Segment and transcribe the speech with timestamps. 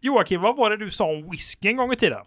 [0.00, 2.20] Joakim, vad var det du sa om whisky en gång i tiden?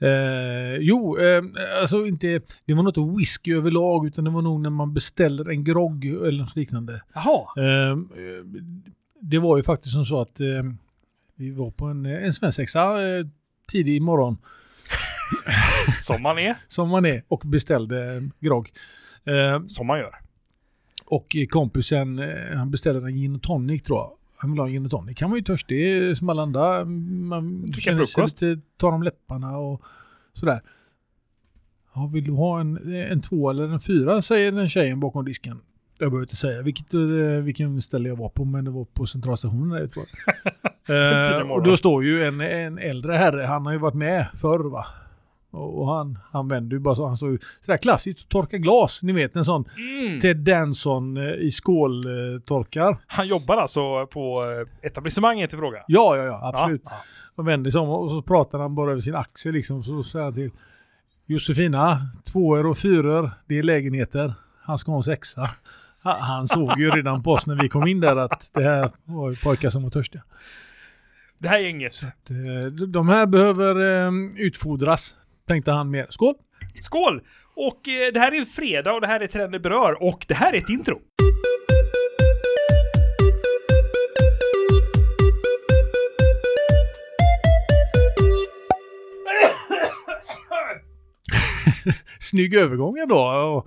[0.00, 1.42] Eh, jo, eh,
[1.80, 5.64] alltså inte, det var något whisky överlag utan det var nog när man beställer en
[5.64, 7.02] grogg eller något liknande.
[7.14, 7.46] Jaha.
[7.56, 7.96] Eh,
[9.20, 10.46] det var ju faktiskt som så att eh,
[11.36, 13.26] vi var på en, en svensexa eh,
[13.72, 14.36] tidig morgon
[16.00, 16.56] Som man är.
[16.68, 18.72] som man är och beställde grogg.
[19.24, 20.14] Eh, Som man gör.
[21.06, 24.10] och kompisen eh, han beställde en gin och tonic tror jag.
[24.40, 25.20] Han vill ha en gin och tonic.
[25.20, 26.84] Han var ju törstig som alla andra.
[26.84, 29.82] Man känner sig lite torr om läpparna och
[30.32, 30.60] sådär.
[31.94, 35.60] Ja, vill du ha en, en två eller en fyra säger den tjejen bakom disken.
[35.98, 37.00] Jag behöver inte säga vilket, eh,
[37.42, 39.90] vilken ställe jag var på men det var på centralstationen där
[41.40, 44.70] eh, och då står ju en, en äldre herre, han har ju varit med förr
[44.70, 44.86] va.
[45.50, 49.02] Och han, han vänder ju bara så, han ju sådär klassiskt och torkar glas.
[49.02, 50.20] Ni vet en sån Mm.
[50.20, 52.96] Ted Danson eh, i skåltorkar.
[53.06, 54.42] Han jobbar alltså på
[54.82, 55.78] eh, etablissemanget i fråga?
[55.86, 56.82] Ja, ja, ja, absolut.
[56.84, 56.92] Ja.
[57.36, 59.82] Och vänder sig om och så pratar han bara över sin axel liksom.
[59.84, 60.50] Så säger han till
[61.26, 61.98] Josefina,
[62.32, 64.34] tvåor och fyror, det är lägenheter.
[64.62, 65.40] Han ska ha en sexa.
[66.02, 68.90] Ha- Han såg ju redan på oss när vi kom in där att det här
[69.04, 70.22] var ju pojkar som var törstiga.
[71.38, 71.92] Det här gänget.
[72.06, 75.14] Att, eh, De här behöver eh, utfodras,
[75.48, 76.06] tänkte han mer.
[76.10, 76.34] Skål!
[76.80, 77.22] Skål!
[77.54, 80.52] Och eh, det här är fredag och det här är Trender berör och det här
[80.52, 80.98] är ett intro.
[92.18, 93.64] Snygg övergång ändå.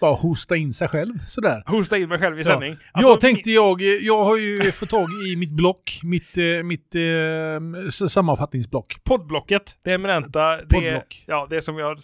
[0.00, 1.62] Bara hosta in sig själv sådär.
[1.66, 2.44] Hosta in mig själv i Ja.
[2.44, 2.76] sändning.
[2.92, 6.94] Alltså, jag tänkte jag, jag har ju fått tag i mitt block, mitt, eh, mitt
[6.94, 9.04] eh, sammanfattningsblock.
[9.04, 11.24] Poddblocket, det eminenta, det, Poddblock.
[11.26, 11.98] ja, det som jag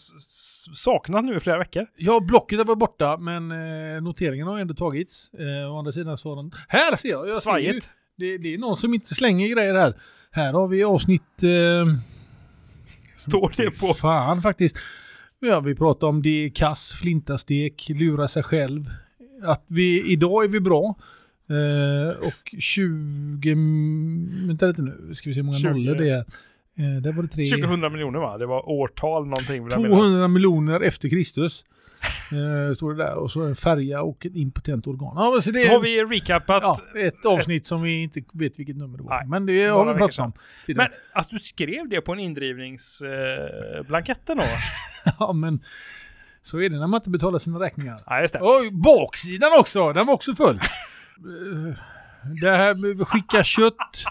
[0.74, 1.86] saknat nu i flera veckor.
[1.96, 3.50] Ja, blocket har varit borta, men
[3.96, 5.30] eh, noteringen har ändå tagits.
[5.34, 6.52] Eh, å andra sidan så har den...
[6.68, 7.28] Här ser jag!
[7.28, 7.90] jag Svajigt.
[8.18, 9.94] det, det är någon som inte slänger grejer här.
[10.30, 11.42] Här har vi avsnitt...
[11.42, 11.94] Eh,
[13.16, 13.94] Står det på.
[13.94, 14.76] Fan faktiskt.
[15.44, 18.90] Ja, vi pratar om det, kass, flintastek, lura sig själv.
[19.42, 20.94] Att vi, idag är vi bra.
[21.48, 23.52] Eh, och 20...
[23.52, 25.68] mm, Vänta lite nu, ska vi se hur många 20.
[25.68, 26.18] nollor det är.
[26.18, 27.44] Eh, där var det tre...
[27.44, 28.38] 2000 miljoner va?
[28.38, 29.98] Det var årtal någonting vill jag minnas.
[29.98, 31.64] 200 miljoner efter Kristus.
[32.32, 33.14] Eh, står det där.
[33.14, 35.12] Och så en färja och ett impotent organ.
[35.16, 36.62] Ja, så det har vi recapat.
[36.62, 39.16] ja, ett avsnitt som vi inte vet vilket nummer det var.
[39.16, 40.32] Nej, men det har vi pratat om.
[40.66, 44.44] Men alltså du skrev det på en indrivningsblanketten då?
[45.18, 45.60] Ja, men
[46.42, 47.96] så är det när man inte betalar sina räkningar.
[48.06, 48.38] Ja, just det.
[48.42, 49.92] Oj, baksidan också!
[49.92, 50.60] Den var också full.
[51.18, 51.74] Eh,
[52.42, 54.04] det här med skicka kött.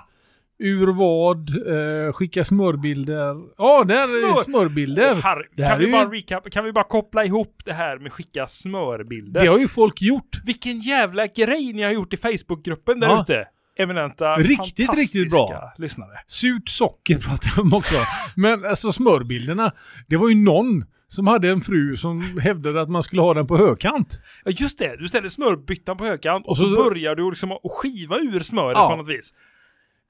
[0.64, 1.50] Ur vad?
[1.50, 3.36] Eh, skicka smörbilder.
[3.58, 5.12] Ja, där är Smör- smörbilder.
[5.12, 7.62] Åh, herre, Det här kan, vi är ju- bara recap, kan vi bara koppla ihop
[7.66, 9.42] det här med skicka smörbilder?
[9.42, 10.42] Det har ju folk gjort.
[10.46, 13.22] Vilken jävla grej ni har gjort i Facebookgruppen där Ja.
[13.22, 13.46] ute.
[13.80, 15.74] Eminenta, Riktigt, riktigt bra.
[15.78, 16.10] lyssnare.
[16.28, 17.96] Surt socker pratar om också.
[18.36, 19.72] Men alltså smörbilderna.
[20.08, 23.48] Det var ju någon som hade en fru som hävdade att man skulle ha den
[23.48, 24.22] på högkant.
[24.46, 27.52] Ja just det, du ställer smörbyttan på högkant och, Och så, så- börjar du liksom
[27.52, 28.90] att skiva ur smöret Ja.
[28.90, 29.34] på något vis.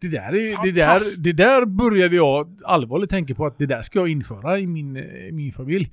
[0.01, 3.81] Det där, är, det, där, det där började jag allvarligt tänka på att det där
[3.81, 5.91] ska jag införa i min, eh, min familj.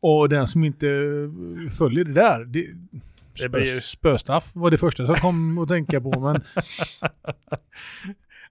[0.00, 2.66] Och den som inte eh, följer det där, det,
[3.42, 6.20] Det blir- spö, spöstraff var det första som kom att tänka på.
[6.20, 6.42] Men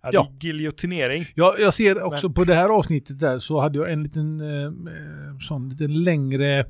[0.01, 0.31] Ja, Ja.
[0.39, 1.25] giljotinering.
[1.35, 4.65] jag, jag ser också på det här avsnittet där så hade jag en liten eh,
[4.65, 6.65] eh, sån liten längre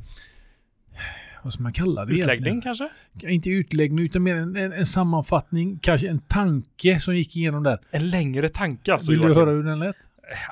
[1.44, 2.62] vad ska man kalla det Utläggning egentligen?
[2.62, 2.90] kanske?
[3.34, 7.80] Inte utläggning utan mer en, en, en sammanfattning, kanske en tanke som gick igenom där.
[7.92, 9.12] En längre tanke alltså.
[9.12, 9.96] Vill du höra hur den lät?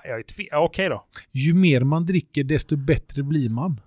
[0.03, 1.05] Jag är tve- ja, Okej då.
[1.31, 3.79] Ju mer man dricker desto bättre blir man.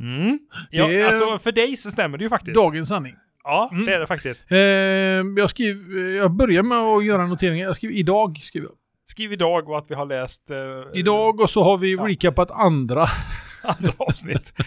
[0.00, 0.38] Mm.
[0.70, 2.54] Ja, Det alltså för dig så stämmer det ju faktiskt.
[2.56, 3.14] Dagens sanning.
[3.44, 3.86] Ja, Mm.
[3.86, 4.42] det är det faktiskt.
[4.48, 4.58] Eh,
[5.36, 7.66] jag, skriv, jag börjar med att göra noteringar.
[7.66, 8.40] Jag skriver idag.
[8.44, 8.74] Skriver jag.
[9.06, 10.50] Skriv idag och att vi har läst...
[10.50, 10.56] Eh,
[10.94, 12.06] Idag och så har vi Ja.
[12.08, 13.06] recapat andra.
[13.62, 14.52] andra avsnitt.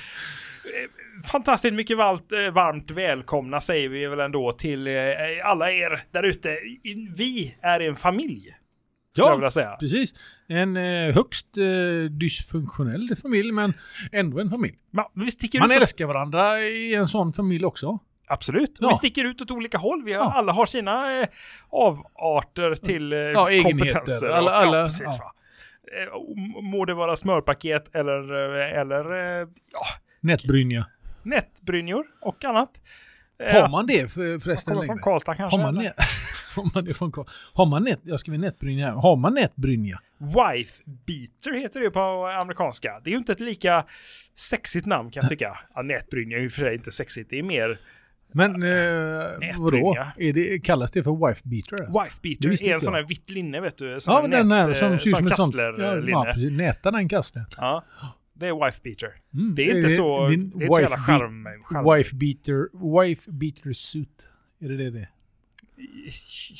[1.25, 4.93] Fantastiskt mycket varmt, eh, varmt välkomna säger vi väl ändå till eh,
[5.43, 6.57] alla er där ute.
[7.17, 8.55] Vi är en familj.
[9.11, 9.75] Skulle jag vilja säga.
[9.79, 10.13] precis.
[10.47, 13.73] En eh, högst eh, dysfunktionell familj, men
[14.11, 14.75] ändå en familj.
[14.91, 15.05] Man,
[15.59, 17.99] Man älskar varandra i en sån familj också.
[18.27, 18.77] Absolut.
[18.81, 18.87] Ja.
[18.87, 20.03] Vi sticker ut åt olika håll.
[20.03, 20.31] Vi har, Ja.
[20.35, 21.27] Alla har sina eh,
[21.69, 24.27] avarter till eh, Ja, kompetenser.
[24.27, 25.33] Alla- alla- ja, precis, ja.
[26.01, 29.11] Eh, Må det vara smörpaket eller, eller
[29.71, 29.85] ja,
[30.19, 30.85] Nätbrynja.
[31.25, 32.81] Nätbrynjor och annat.
[33.43, 34.99] Eh, Har man det för, förresten kommer från?
[34.99, 35.57] Karlstad kanske.
[35.59, 35.93] Har man, nät,
[36.55, 38.93] har man det från Karl- Har man nät, jag skriver nätbrynja här.
[38.93, 39.99] Har man nätbrynja?
[40.17, 41.99] Wife beater heter det på
[42.39, 42.99] amerikanska.
[43.03, 43.85] Det är ju inte ett lika
[44.35, 45.57] sexigt namn kan jag tycka.
[45.75, 47.29] Ja, nätbrynja är ju för sig inte sexigt.
[47.29, 47.79] Det är mer
[48.31, 49.97] Men eh, vadå?
[50.17, 51.83] Är det, kallas det för wife beater?
[51.85, 52.03] Alltså?
[52.03, 53.99] Wife beater är en sån här vitt linne vet du.
[53.99, 55.55] Sån ja, den här som ser ut som ett sånt.
[55.55, 56.51] Ja, ja, precis.
[56.51, 57.45] Näta den kasten.
[57.57, 57.83] Ja.
[58.41, 59.13] Det är wife beater.
[59.33, 61.95] Mm, det är inte så, det är inte så jävla charm, charm.
[61.95, 62.69] Wife beater,
[63.01, 64.27] wife beater suit.
[64.61, 65.07] Är det det det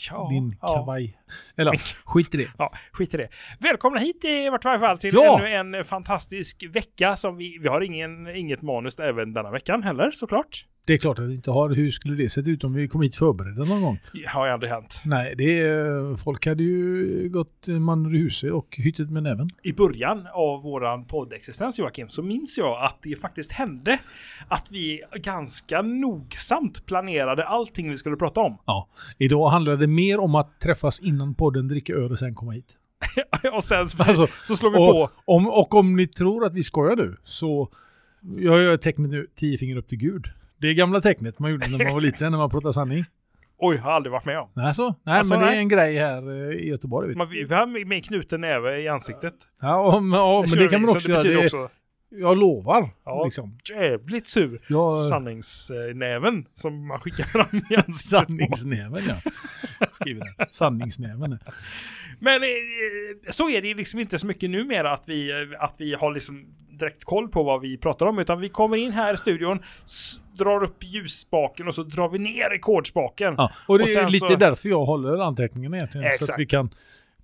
[0.09, 1.17] Ja, Din kavaj.
[1.55, 2.47] Eller skit i det.
[2.57, 3.29] Ja, skit i det.
[3.59, 5.47] Välkomna hit i vart fall till ja.
[5.47, 10.11] ännu en fantastisk vecka som vi, vi har ingen, inget manus även denna veckan heller
[10.11, 10.65] såklart.
[10.85, 11.69] Det är klart att vi inte har.
[11.69, 13.99] Hur skulle det sett ut om vi kom hit förberedda någon gång?
[14.13, 15.01] Det har ju aldrig hänt.
[15.05, 19.47] Nej, det är, folk hade ju gått man ur huset och hyttit med näven.
[19.63, 23.99] I början av våran poddexistens Joakim så minns jag att det faktiskt hände
[24.47, 28.57] att vi ganska nogsamt planerade allting vi skulle prata om.
[28.65, 32.51] Ja, idag handlar det mer om att träffas innan podden, dricka öl och sen komma
[32.51, 32.77] hit.
[33.53, 35.09] och sen alltså, så slår vi och, på.
[35.25, 37.69] Om, och om ni tror att vi skojar nu så
[38.21, 40.27] jag gör tecknet nu, tio finger upp till Gud.
[40.61, 43.05] Det är gamla tecknet man gjorde när man var liten, när man pratade sanning.
[43.57, 44.49] Oj, har aldrig varit med om.
[44.53, 44.95] Nej, så?
[45.03, 45.51] Nej, alltså, men nej.
[45.51, 47.07] det är en grej här eh, i Göteborg.
[47.07, 49.33] Vet man, vi har med knuten näve i ansiktet.
[49.61, 51.23] Ja, och, och, men det kan man också göra.
[51.23, 51.69] Det, också...
[52.09, 52.89] Jag lovar.
[53.05, 53.57] Ja, liksom.
[53.69, 54.61] Jävligt sur.
[54.67, 54.93] Jag...
[54.93, 57.95] Sanningsnäven som man skickar fram i ansiktet.
[57.95, 59.31] Sanningsnäven ja.
[59.91, 60.47] Skriver den.
[60.51, 61.39] Sanningsnäven.
[62.19, 62.49] Men eh,
[63.29, 66.45] så är det liksom inte så mycket numera att vi, att vi har liksom
[66.81, 69.59] direkt koll på vad vi pratar om utan vi kommer in här i studion,
[70.37, 73.35] drar upp ljusspaken och så drar vi ner rekordspaken.
[73.37, 74.35] Ja, och det och är lite så...
[74.35, 76.07] därför jag håller anteckningen egentligen.
[76.07, 76.25] Exakt.
[76.25, 76.69] Så att vi kan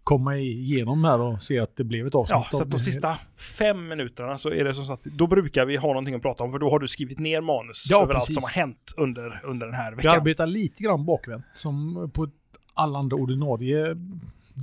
[0.03, 2.47] komma igenom här och se att det blev ett avsnitt.
[2.51, 3.15] Ja, så att de sista
[3.57, 6.51] fem minuterna så är det som att då brukar vi ha någonting att prata om
[6.51, 8.29] för då har du skrivit ner manus ja, över precis.
[8.29, 10.11] allt som har hänt under, under den här veckan.
[10.11, 12.27] Vi arbetar lite grann bakvänt som på
[12.73, 13.95] alla andra ordinarie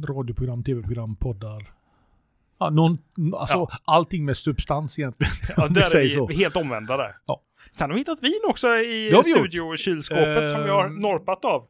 [0.08, 1.72] radioprogram, tv-program, poddar,
[2.58, 2.98] Ja, någon,
[3.34, 3.70] alltså ja.
[3.84, 5.32] allting med substans egentligen.
[5.56, 6.28] Ja, där är vi så.
[6.28, 7.16] helt omvända där.
[7.26, 7.42] Ja.
[7.70, 11.66] Sen har vi hittat vin också i studiokylskåpet uh, som vi har norpat av.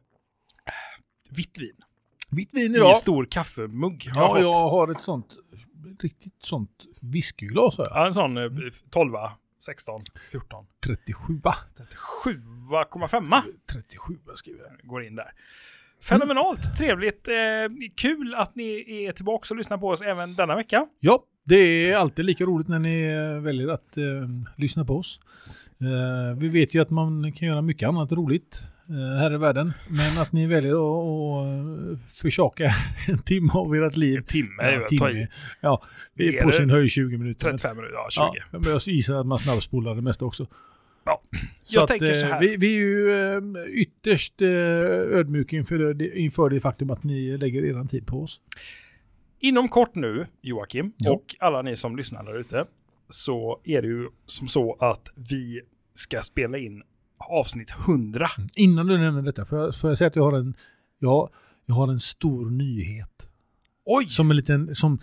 [1.29, 1.75] Vitt vin.
[2.31, 2.91] Vitt vin idag.
[2.91, 4.09] I stor kaffemugg.
[4.15, 5.37] Ja, jag, jag har ett sånt
[5.99, 6.71] riktigt sånt
[7.01, 7.75] whiskyglas.
[7.77, 8.37] Ja, en sån
[8.89, 9.13] 12,
[9.59, 10.01] 16,
[10.31, 10.65] 14.
[10.85, 11.41] 37.
[12.23, 13.41] 37,5.
[13.71, 14.87] 37 skriver jag.
[14.87, 15.31] Går in där.
[16.09, 17.33] Fenomenalt, trevligt, eh,
[17.95, 20.85] kul att ni är tillbaka och lyssnar på oss även denna vecka.
[20.99, 24.03] Ja, det är alltid lika roligt när ni eh, väljer att eh,
[24.57, 25.19] lyssna på oss.
[25.81, 29.73] Eh, vi vet ju att man kan göra mycket annat roligt eh, här i världen,
[29.89, 32.71] men att ni väljer att försaka
[33.07, 34.17] en timme av ert liv.
[34.17, 35.27] En timme, ja, timme.
[35.61, 35.83] Ja,
[36.43, 37.49] på sin höjd 20 minuter.
[37.49, 38.21] 35 minuter, ja 20.
[38.21, 40.47] Ja, men jag gissar att man snabbspolar det mesta också.
[41.05, 41.21] Ja,
[41.67, 42.39] jag så tänker att, så här.
[42.39, 47.37] Vi, vi, är ju eh, ytterst eh, ödmjuka inför det, inför det faktum att ni
[47.37, 48.41] lägger er tid på oss.
[49.39, 51.11] Inom kort nu, Joakim, ja.
[51.11, 52.65] och alla ni som lyssnar där ute,
[53.09, 55.61] så är det ju som så att vi
[55.93, 56.83] ska spela in
[57.17, 58.27] avsnitt 100.
[58.37, 58.49] Mm.
[58.55, 60.53] Innan du nämner detta, får jag, får jag säga att jag har en,
[60.99, 61.29] jag,
[61.65, 63.29] jag har en stor nyhet.
[63.85, 64.05] Oj!
[64.07, 64.99] Som en liten, som,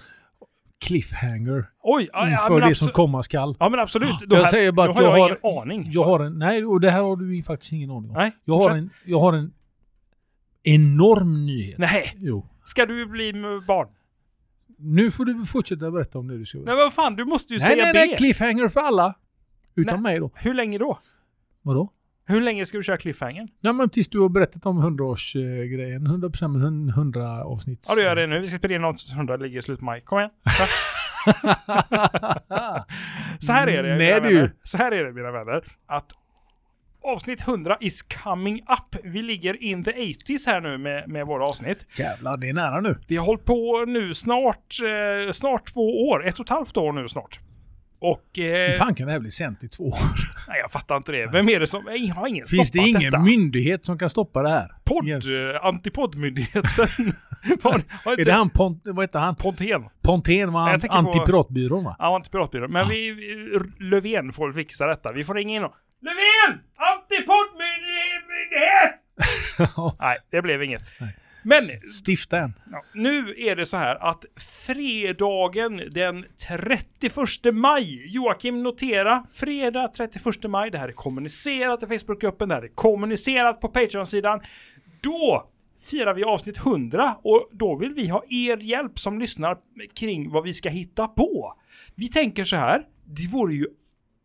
[0.82, 3.56] cliffhanger Oj, ja, inför ja, det som komma skall.
[3.60, 4.18] Ja men absolut.
[4.26, 5.86] Då jag här, säger bara att jag, jag har ingen aning.
[5.90, 8.16] Jag har en, nej, och det här har du faktiskt ingen aning om.
[8.16, 9.52] Nej, jag, har en, jag har en
[10.62, 11.78] enorm nyhet.
[11.78, 12.16] Nej.
[12.18, 12.46] Jo.
[12.64, 13.32] Ska du bli
[13.66, 13.88] barn?
[14.78, 17.52] Nu får du fortsätta berätta om det du ska Nej men vad fan, du måste
[17.52, 19.14] ju nej, säga nej, nej, Nej, cliffhanger för alla.
[19.74, 20.02] Utan nej.
[20.02, 20.30] mig då.
[20.34, 20.98] Hur länge då?
[21.62, 21.92] Vadå?
[22.24, 23.48] Hur länge ska du köra cliffhanger?
[23.60, 26.06] Ja men tills du har berättat om 100-årsgrejen.
[26.06, 27.86] 100% 100 avsnitt.
[27.88, 28.40] Ja, då gör det nu.
[28.40, 30.00] Vi ska spela in något 100 ligger i slutet av maj.
[30.00, 30.30] Kom igen.
[33.40, 34.52] så här är det, Nej, mina vänner.
[34.62, 35.62] Så här är det, mina vänner.
[35.86, 36.12] Att
[37.04, 38.96] avsnitt 100 is coming up.
[39.04, 41.86] Vi ligger in the 80s här nu med, med våra avsnitt.
[41.98, 42.98] Jävlar, det är nära nu.
[43.08, 44.78] Vi har hållit på nu snart,
[45.26, 46.26] eh, snart två år.
[46.26, 47.40] Ett och ett halvt år nu snart.
[48.02, 48.38] Och...
[48.38, 49.98] Eh, Hur fan kan det här bli sänt i två år?
[50.48, 51.26] Nej, jag fattar inte det.
[51.26, 51.84] Vem är det som...
[51.86, 53.18] Jag har ingen Finns det ingen detta?
[53.18, 54.72] myndighet som kan stoppa det här?
[54.84, 55.08] Podd...
[55.08, 55.16] Eh,
[55.64, 56.62] Antipodmyndigheten.
[58.04, 58.82] är det han Pont...
[58.84, 59.36] Vad heter han?
[59.36, 59.84] Pontén.
[60.02, 61.96] Pontén var antipiratbyrån va?
[61.98, 62.72] Ja, antipiratbyrån.
[62.72, 62.88] Men ja.
[62.88, 63.14] vi...
[63.78, 65.12] Löfven får fixa detta.
[65.12, 65.74] Vi får ringa in och...
[66.00, 66.60] Löfven!
[66.76, 68.98] Antipodmyndighet!
[70.00, 70.82] Nej, det blev inget.
[71.00, 71.16] Nej.
[71.42, 71.62] Men...
[72.06, 72.54] Stifta en.
[72.70, 74.24] Ja, nu är det så här att
[74.66, 76.86] fredagen den 31
[77.52, 82.68] maj, Joakim notera, fredag 31 maj, det här är kommunicerat i Facebookgruppen, det här är
[82.68, 84.40] kommunicerat på Patreon-sidan.
[85.00, 85.50] Då
[85.90, 89.58] firar vi avsnitt 100 och då vill vi ha er hjälp som lyssnar
[89.94, 91.54] kring vad vi ska hitta på.
[91.94, 93.66] Vi tänker så här, det vore ju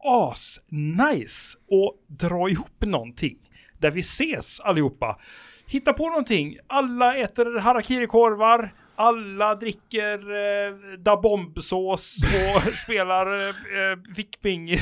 [0.06, 3.38] as-nice att dra ihop någonting
[3.80, 5.20] där vi ses allihopa
[5.68, 6.58] hitta på någonting.
[6.68, 12.18] Alla äter harakirikorvar, alla dricker eh, da bombsås
[12.56, 14.70] och spelar eh, eh fickping.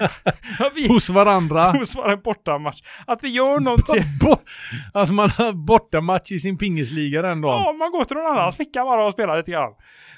[0.74, 1.70] Vi, Hos varandra.
[1.72, 2.82] hos våra bortamatch.
[3.06, 4.02] Att vi gör någonting.
[4.20, 4.36] Bo-
[4.92, 7.62] alltså man har bortamatch i sin pingisliga den dagen.
[7.64, 9.72] Ja, man går till någon annans ficka bara och spelar lite grann.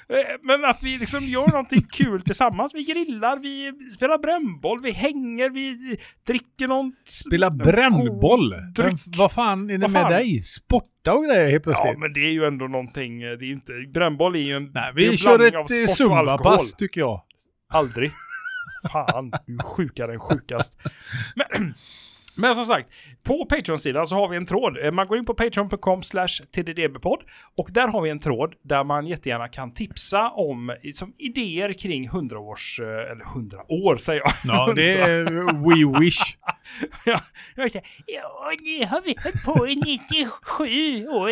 [0.09, 2.71] Eh, Men att vi liksom gör någonting kul tillsammans.
[2.75, 5.97] Vi grillar, vi spelar brännboll, vi hänger, vi
[6.27, 6.93] dricker någon...
[7.05, 8.49] Spela brännboll.
[8.75, 8.93] dryck.
[9.17, 10.11] Vad fan är det Vad med fan?
[10.11, 10.43] dig?
[10.43, 11.99] Sporta och grejer helt Ja, plötsligt.
[11.99, 13.21] men det är ju ändå någonting.
[13.21, 13.71] eh, Det är inte...
[13.93, 14.71] Brännboll är ju en...
[14.73, 16.37] Nej, är en vi kör ett eh, sport och alkohol.
[16.37, 17.21] zumba-pass tycker jag.
[17.73, 18.11] Aldrig.
[18.91, 20.77] Fan, du är sjukare än sjukast.
[21.35, 21.73] Men,
[22.35, 22.89] men som sagt,
[23.23, 24.77] på Patreon-sidan så har vi en tråd.
[24.85, 27.23] Eh, Man går in på patreon.com slash tddbpodd
[27.57, 31.73] och där har vi en tråd där man jättegärna kan tipsa om eh, som idéer
[31.73, 34.33] kring 100 års, eh, eller 100 år säger jag.
[34.43, 35.23] Ja, det är
[35.93, 36.37] We Wish.
[37.05, 37.19] ja,
[37.55, 41.31] ja, nu har vi hållit på i 97 år.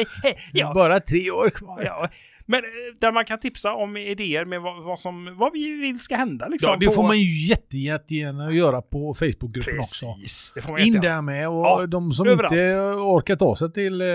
[0.54, 1.82] Ja, Bara tre år kvar.
[1.84, 2.08] ja.
[2.52, 2.70] Men eh,
[3.02, 6.48] där man kan tipsa om idéer med vad, vad, som, vad vi vill ska hända
[6.48, 6.72] liksom.
[6.72, 10.14] Ja, det på- får man ju jätte, jättegärna göra på Facebookgruppen också.
[10.22, 10.52] Precis.
[10.56, 12.52] Det får man In där med och Ja, de som överallt.
[12.54, 14.08] inte orkar ta sig till eh,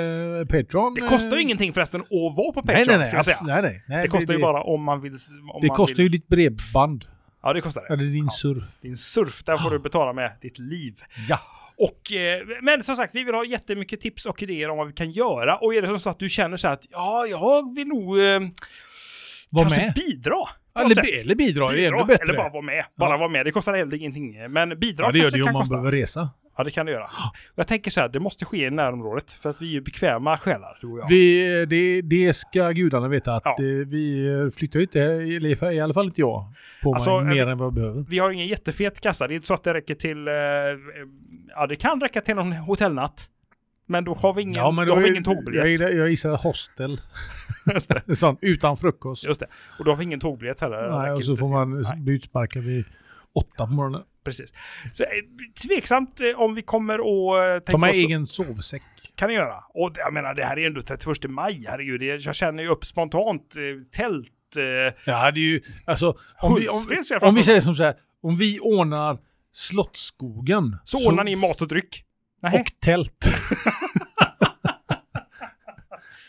[0.50, 0.94] Patreon.
[0.94, 3.06] Det kostar ju eh, ingenting förresten att vara på Patreon, Nej, nej, nej.
[3.06, 3.38] ska jag säga.
[3.42, 5.12] nej, nej, nej det kostar ju bara om man vill...
[5.54, 6.02] Om Det man kostar vill.
[6.04, 7.04] ju ditt bredband.
[7.42, 7.94] Ja, det kostar det.
[7.94, 8.30] Eller din Ja.
[8.30, 8.64] surf.
[8.82, 10.94] Din surf, där får du betala med ditt liv.
[11.28, 11.38] Ja.
[11.78, 14.92] Och, eh, men som sagt, vi vill ha jättemycket tips och idéer om vad vi
[14.92, 15.56] kan göra.
[15.56, 18.40] Och är det så att du känner så att ja, jag vill nog eh,
[19.58, 19.94] kanske med.
[19.94, 20.36] bidra.
[20.78, 22.24] Eller, eller bidra, det är Bidra, ännu bättre.
[22.24, 22.84] Eller bara vara med.
[22.96, 23.46] Bara vara med.
[23.46, 24.50] Det kostar heller ingenting.
[24.52, 25.74] Men bidra ja, det gör kanske det ju om kan man kosta.
[25.74, 26.28] behöver resa.
[26.56, 27.06] Ja, det kan det göra.
[27.54, 29.30] Jag tänker så här, det måste ske i närområdet.
[29.32, 31.08] För att vi är ju bekväma själar, du och jag.
[31.08, 33.50] Vi, det, det ska gudarna veta att Ja.
[33.58, 37.34] eh, vi eh, flyttar ju inte, eller i alla fall inte jag, på Alltså, mig
[37.34, 38.04] mer vi- än vad jag behöver.
[38.08, 39.26] Vi har ingen jättefet kassa.
[39.28, 40.28] Det är inte så att det räcker till...
[40.28, 40.34] Eh,
[41.54, 43.28] ja, det kan räcka till någon hotellnatt.
[43.86, 45.80] Men då har vi ingen, Ja, men då har då vi är- ingen tågbiljett.
[45.80, 47.00] Jag, jag gissar hostel.
[48.16, 49.26] Sånt, utan frukost.
[49.26, 49.46] Just det.
[49.78, 50.90] Och då har vi ingen tågbiljett heller.
[51.02, 52.84] Nej, och så får man bli utsparkad vid
[53.34, 54.02] åtta på morgonen.
[54.24, 54.52] Precis.
[54.92, 55.08] Så, eh,
[55.66, 57.62] tveksamt eh, om vi kommer att...
[57.64, 58.82] Eh, Ta med oss- egen sovsäck.
[59.14, 59.56] kan ni göra.
[59.74, 61.64] Och jag menar, det här är ändå 31 maj.
[61.68, 63.54] Herregud, jag känner ju upp spontant
[63.96, 64.30] tält.
[65.04, 67.94] Ja, det är ju, alltså, om vi, om, jag om vi säger som så här,
[68.22, 69.18] om vi ordnar
[69.52, 70.76] Slottsskogen.
[70.84, 72.04] Så ordnar ni mat och dryck?
[72.42, 72.60] Nej.
[72.60, 73.28] Och tält.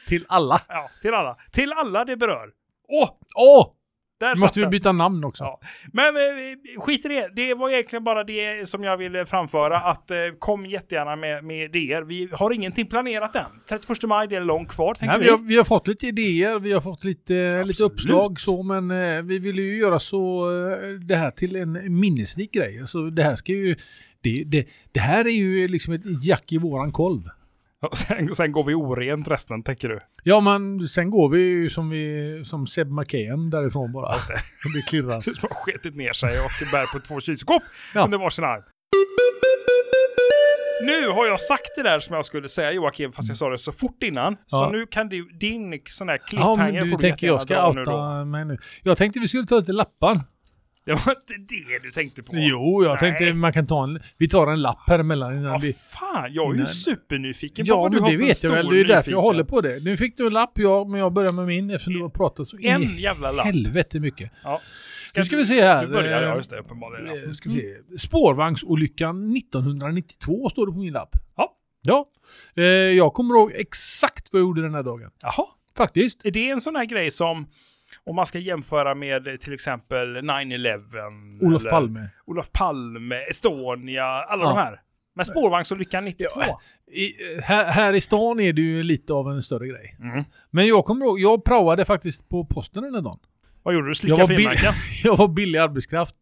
[0.07, 0.61] Till alla.
[0.67, 1.37] Ja, till alla.
[1.51, 2.49] Till alla det berör.
[2.87, 3.09] Åh!
[3.35, 3.71] Åh!
[4.19, 5.43] Där måste vi byta namn också.
[5.43, 5.59] Ja.
[5.93, 7.29] Men eh, skit i det.
[7.35, 9.77] Det var egentligen bara det som jag ville framföra.
[9.77, 12.01] Att eh, kom jättegärna med, med idéer.
[12.01, 13.43] Vi har ingenting planerat än.
[13.69, 15.23] 31 maj, det är långt kvar Nej, vi.
[15.23, 17.91] vi, har, vi har fått lite idéer, vi har fått lite, lite Absolut.
[17.91, 22.53] uppslag så, men eh, vi vill ju göra så eh, det här till en minnesrik
[22.53, 22.79] grej.
[22.79, 23.75] Alltså det här ska ju,
[24.21, 27.21] det, det, det här är ju liksom ett jack i våran kolv.
[27.93, 29.99] Sen, sen går vi orent resten, tänker du.
[30.23, 34.15] Ja, men sen går vi ju som, vi, som Seb McKayen därifrån bara.
[34.15, 34.33] Just det.
[34.75, 35.19] Det klirrar.
[35.21, 37.63] Som har skitit ner sig och bär på två kylskåp
[37.93, 38.05] Ja.
[38.05, 38.63] under varsin arm.
[40.85, 43.57] Nu har jag sagt det där som jag skulle säga Joakim, fast jag sa det
[43.57, 44.35] så fort innan.
[44.47, 44.69] Så Ja.
[44.71, 47.67] nu kan du, din sån här Ja, cliffhanger men du får du tänker jag ska
[47.67, 48.57] outa mig nu.
[48.83, 50.21] Jag tänkte vi skulle ta lite lappar.
[50.85, 52.31] Det var inte det du tänkte på.
[52.35, 52.97] Jo, jag Nej.
[52.99, 55.73] tänkte man kan ta en, vi tar en lapp här emellan innan Ja, vi...
[55.73, 58.51] fan, jag är ju innan- supernyfiken på Ja, vad du har det för vet jag
[58.51, 58.69] väl.
[58.69, 59.79] Det är därför jag håller på det.
[59.83, 62.47] Nu fick du en lapp, ja, men jag börjar med min eftersom du har pratat
[62.47, 63.45] så En jävla lapp.
[63.45, 64.31] helvete mycket.
[64.43, 64.61] Ja.
[65.17, 65.85] Nu ska vi se här.
[65.85, 67.29] Du börjar, Eh, ja just det, uppenbarligen.
[67.29, 67.97] Eh, Ska vi se.
[68.07, 71.15] Spårvagnsolyckan 1992 står det på min lapp.
[71.37, 71.51] Ja.
[71.81, 72.05] Ja.
[72.55, 75.11] Eh, jag kommer ihåg exakt vad jag gjorde den här dagen.
[75.21, 75.45] Jaha.
[75.77, 76.25] Faktiskt.
[76.25, 77.47] Är det en sån här grej som,
[78.05, 81.45] om man ska jämföra med till exempel 9-11?
[81.45, 82.09] Olof eller Palme.
[82.25, 84.49] Olof Palme, Estonia, alla Ja.
[84.49, 84.81] de här.
[85.15, 86.41] Men spårvagnsolyckan 92?
[86.47, 86.61] Ja.
[86.93, 89.97] I, här, här i stan är det ju lite av en större grej.
[89.99, 90.23] Mm.
[90.51, 93.19] Men jag kommer ihåg, jag praoade faktiskt på posten den dagen.
[93.63, 93.89] Vad gjorde du?
[93.89, 94.73] Jag Slicka var, bill- frimärken?
[95.03, 96.15] jag var billig arbetskraft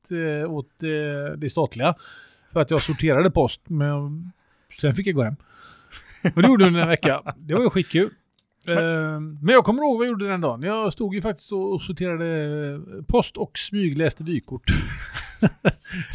[0.44, 1.96] eh, åt eh, det statliga.
[2.54, 4.32] För att jag sorterade post, men
[4.82, 5.36] sen fick jag gå hem.
[6.36, 7.22] Och det gjorde jag under en vecka.
[7.38, 8.10] Det var ju skitkul.
[8.68, 10.62] Eh, Men jag kommer ihåg vad jag gjorde den dagen.
[10.62, 12.26] Jag stod ju faktiskt och sorterade
[12.74, 14.64] eh, post och smygläste vykort.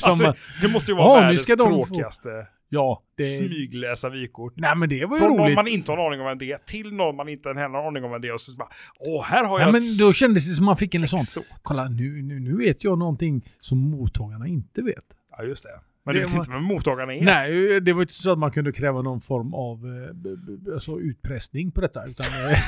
[0.04, 3.22] Alltså, det måste ju vara Ja, världens de få- tråkigaste ja, det...
[3.24, 4.52] smygläsa vykort.
[4.56, 5.54] Nej men det var ju Från någon roligt.
[5.56, 7.80] man inte har en aning om vem det är, till någon man inte heller har
[7.80, 8.68] en aning om vem det är och så bara
[9.00, 11.42] Åh, här har Ja, jag men ett då kändes det som man fick en sån.
[11.62, 15.04] Kolla nu, nu, nu vet jag någonting som mottagarna inte vet.
[15.38, 15.80] Ja, just det.
[16.08, 17.24] Men Det du vet inte vem mottagarna är?
[17.24, 21.70] Nej, det var inte så att man kunde kräva någon form av eh, alltså utpressning
[21.70, 22.06] på detta.
[22.06, 22.58] Utan, eh,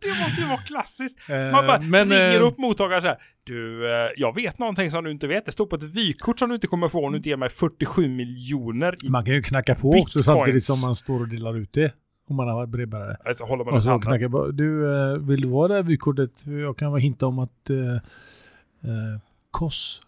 [0.00, 1.18] Det måste ju vara klassiskt.
[1.30, 3.16] eh, Man bara men, ringer eh, upp mottagaren så här.
[3.44, 5.46] Du, eh, jag vet någonting som du inte vet.
[5.46, 7.48] Det står på ett vykort som du inte kommer få om du inte ger mig
[7.48, 9.08] 47 miljoner i...
[9.08, 11.92] Man kan ju knacka på också samtidigt som man står och delar ut det.
[12.28, 13.16] Om man har brevbärare.
[13.24, 14.50] Alltså håller man Och så knackar på.
[14.50, 16.46] Du, eh, vill du ha det här vykortet?
[16.46, 17.94] Jag kan hinta om att eh,
[18.90, 20.02] eh, KOS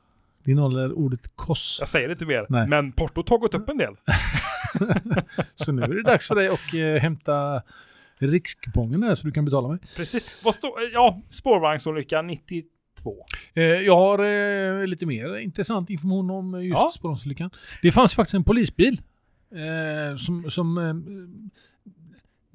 [0.45, 1.77] Det innehåller ordet koss.
[1.81, 2.47] Jag säger inte mer.
[2.49, 2.67] Nej.
[2.69, 3.95] Men portot har gått upp en del.
[5.55, 7.63] Så nu är det dags för dig att eh, hämta
[8.19, 9.79] rikskupongen här så du kan betala mig.
[9.97, 10.27] Precis.
[10.45, 10.73] Vad står...
[10.93, 12.67] Ja, spårvagnsolycka 92.
[13.55, 14.19] Eh, jag har
[14.81, 16.91] eh, lite mer intressant information om eh, just Ja.
[16.95, 17.51] spårvagnsolyckan.
[17.83, 19.01] Det fanns faktiskt en polisbil
[19.55, 20.51] eh, som...
[20.51, 20.95] som eh,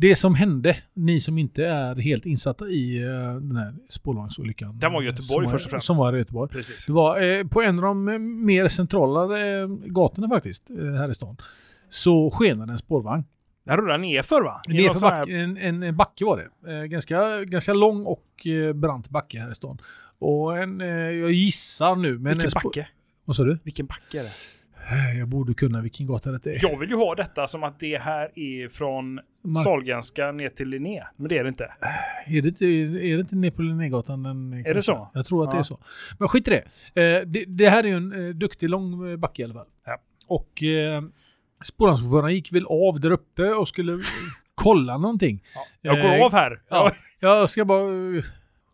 [0.02, 4.80] det som hände, ni som inte är helt insatta i eh, den här spårvagnsolyckan.
[4.80, 5.88] Den var i Göteborg som först och var, främst.
[5.88, 6.52] Som var i Göteborg.
[6.52, 6.86] Precis.
[6.86, 8.06] Det var eh, på en av de
[8.46, 11.38] mer centrala eh, gatorna faktiskt, eh, här i stan.
[11.90, 13.24] Så skenade en spårvagn.
[13.66, 14.62] Den rullar nerför va?
[14.70, 16.88] I Nerför här- back, en, en, en backe var det.
[16.88, 19.78] Ganska, ganska lång och brant backe här i stan.
[20.20, 20.80] Och en,
[21.20, 22.34] jag gissar nu, men...
[22.38, 22.88] Vilken backe?
[23.26, 23.60] Vad sa du?
[23.64, 24.30] Vilken backe är det?
[24.92, 26.60] Eh, Jag borde kunna vilken gata det är.
[26.62, 30.68] Jag vill ju ha detta som att det här är från Mark- Sahlgrenska ner till
[30.70, 31.04] Linné.
[31.16, 31.72] Men det är det inte.
[32.28, 34.24] Är det inte, är det inte ner på Linnégatan?
[34.24, 35.10] Den, Är det så?
[35.14, 35.60] Jag tror att det Ja.
[35.60, 35.80] är så.
[36.20, 36.64] Men skit i det.
[37.02, 37.46] Eh, det.
[37.48, 39.68] Det här är ju en duktig lång backe i alla fall.
[39.86, 39.98] Ja.
[40.28, 41.02] Och eh,
[41.66, 44.00] spårvagnschauffören gick väl av där uppe och skulle
[44.56, 45.44] kolla någonting.
[45.82, 46.60] Jag går av här.
[46.70, 47.82] Ja, jag ska bara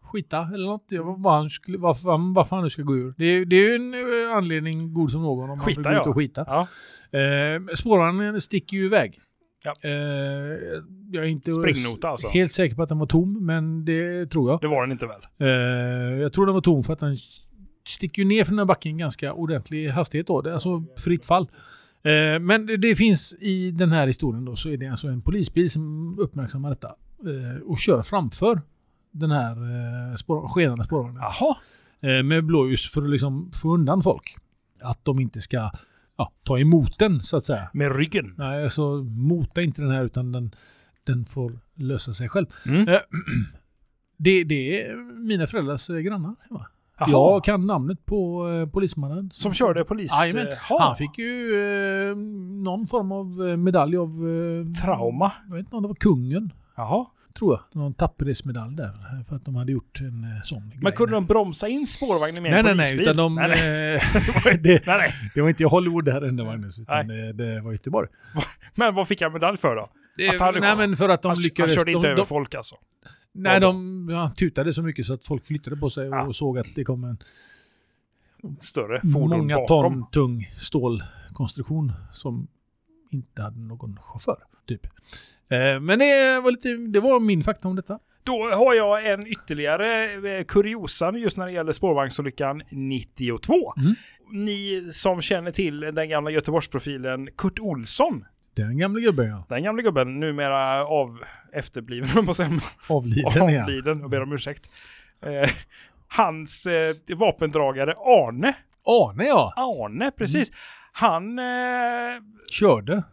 [0.05, 0.85] skita eller något.
[0.89, 3.13] Jag, var- vad han skulle, varför, varför han nu ska gå ur.
[3.17, 5.97] Det, är- det är ju en eh, anledning god som någon om Skita, man vill
[5.97, 6.43] gå ut och skita.
[6.47, 6.67] Ja.
[7.19, 9.19] Eh, spårvagnen sticker ju iväg.
[9.63, 9.73] Ja.
[9.81, 9.91] Eh,
[11.11, 12.27] jag är inte Springnota alltså.
[12.27, 14.61] helt säker på att den var tom, men det tror jag.
[14.61, 15.21] Det var den inte väl?
[15.39, 15.47] Eh,
[16.21, 17.17] jag tror den var tom för att den
[17.87, 20.41] sticker ju ner från den här backen ganska ordentlig hastighet då.
[20.41, 21.49] Det är alltså fritt fall.
[22.03, 25.21] Eh, men det, det finns i den här historien då så är det alltså en
[25.21, 28.61] polisbil som uppmärksammar detta eh, och kör framför
[29.15, 31.21] den här eh, spår, skenande spårvagnen.
[31.21, 31.55] Jaha.
[32.01, 34.37] Eh, med blåljus för att liksom få undan folk.
[34.83, 35.71] Att de inte ska
[36.17, 37.69] ja, ta emot den så att säga.
[37.73, 38.33] Med ryggen.
[38.37, 40.55] Nej, alltså mota inte den här utan den,
[41.03, 42.47] den får lösa sig själv.
[42.65, 42.87] Mm.
[42.87, 42.99] Eh,
[44.17, 44.95] det, det är
[45.27, 46.65] mina föräldrars eh, grannar hemma.
[46.99, 47.09] Jaha.
[47.09, 49.29] Jag kan namnet på eh, polismannen.
[49.33, 50.11] Som körde polis...
[50.11, 50.51] Jajamän.
[50.51, 50.81] eh, ha.
[50.81, 51.53] Han fick ju
[52.09, 52.15] eh,
[52.63, 54.09] någon form av eh, medalj av...
[54.09, 55.31] Eh, Trauma.
[55.47, 56.53] Jag vet inte om det var kungen.
[56.75, 57.05] Jaha.
[57.39, 57.81] Tror jag.
[57.81, 58.85] Någon tapperhetsmedalj där.
[59.19, 60.91] eh, För att de hade gjort en eh, sån Men grej.
[60.93, 63.01] kunde de bromsa in spårvagnen med Nej, en nej, nej.
[63.01, 63.35] Utan de...
[63.35, 63.95] Nej, nej.
[63.95, 64.01] eh,
[64.61, 65.13] det, nej, nej.
[65.35, 66.79] det var inte Hollywood det här hände Magnus.
[66.79, 68.09] Utan det, det var Göteborg.
[68.75, 69.81] Men vad fick han medalj för då?
[70.33, 71.71] Att han- nej men för att de han, lyckades...
[71.75, 72.75] han körde inte de, över de, folk alltså?
[73.31, 76.33] Nej, de han tutade så mycket så att folk flyttade på sig och Ja.
[76.33, 77.17] såg att det kom en
[78.59, 79.93] Större fordon många bakom.
[79.93, 82.47] ton tung stålkonstruktion som
[83.15, 84.37] inte hade någon chaufför.
[84.67, 84.85] Typ.
[85.49, 87.99] Eh, men det var, lite, det var min fakta om detta.
[88.23, 90.03] Då har jag en ytterligare
[90.37, 93.73] eh, kuriosa just när det gäller spårvagnsolyckan 92.
[93.77, 93.95] Mm.
[94.31, 98.25] Ni som känner till den gamla Göteborgsprofilen Kurt Olsson.
[98.55, 99.45] Den gamla gubben ja.
[99.49, 101.19] Den gamla gubben, numera av
[101.53, 102.59] efterbliven, jag på att säga.
[102.89, 103.63] Avliden ja.
[103.63, 104.69] avliden och ber om ursäkt.
[105.21, 105.49] Eh,
[106.07, 109.53] hans eh, vapendragare Arne, Arne ja.
[109.55, 110.51] Arne precis,
[110.97, 111.45] han eh,
[112.51, 113.03] Körde.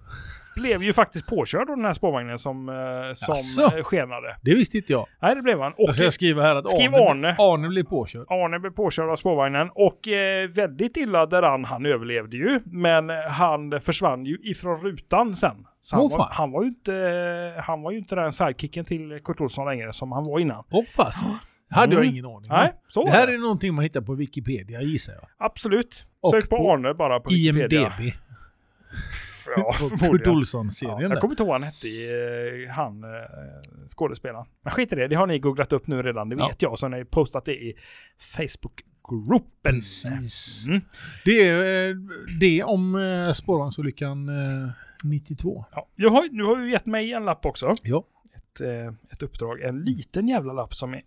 [0.56, 2.74] blev ju faktiskt påkörd av den här spårvagnen som, eh,
[3.14, 3.76] som Jaså?
[3.78, 4.36] eh, skenade.
[4.42, 5.06] Det visste inte jag.
[5.22, 5.72] Nej, det blev han.
[5.72, 7.36] Och Jag ska skriva här att Skriv Arne, Arne.
[7.38, 8.26] Arne blev påkörd.
[8.30, 11.64] Arne blev påkörd av spårvagnen och eh, väldigt illa däran.
[11.64, 15.66] Han överlevde ju, men han försvann ju ifrån rutan sen.
[15.80, 19.20] Så han, Åh, var, han, var ju inte, han var ju inte den sidekicken till
[19.24, 20.64] Kurt Olsson längre som han var innan.
[20.70, 21.24] Och fast.
[21.72, 22.14] Hade jag Mm.
[22.14, 22.42] ingen aning om.
[22.50, 25.28] Nej, så Det här är någonting man hittar på Wikipedia gissar jag.
[25.38, 26.04] Absolut.
[26.30, 27.80] Sök på, på Arne bara på Wikipedia.
[27.80, 28.12] IMDB.
[29.56, 30.26] Ja, Kurt.
[30.26, 32.08] Olsson-serien Ja, jag kommer inte ihåg vad han hette i,
[32.66, 33.10] eh, han eh,
[33.86, 34.46] skådespelaren.
[34.62, 36.48] Men skit i det, det har ni googlat upp nu redan, det Ja.
[36.48, 36.78] vet jag.
[36.78, 37.74] Så har ni postat det i
[38.18, 39.74] Facebookgruppen.
[39.74, 40.66] Precis.
[40.68, 40.80] Mm.
[41.24, 41.96] Det är eh,
[42.40, 44.70] det om eh, spårvagnsolyckan eh,
[45.04, 45.64] 92.
[45.74, 47.74] Ja, jag har, nu har du gett mig en lapp också.
[47.82, 48.04] Ja.
[48.36, 49.60] Ett, eh, ett uppdrag.
[49.60, 51.02] En liten jävla lapp som är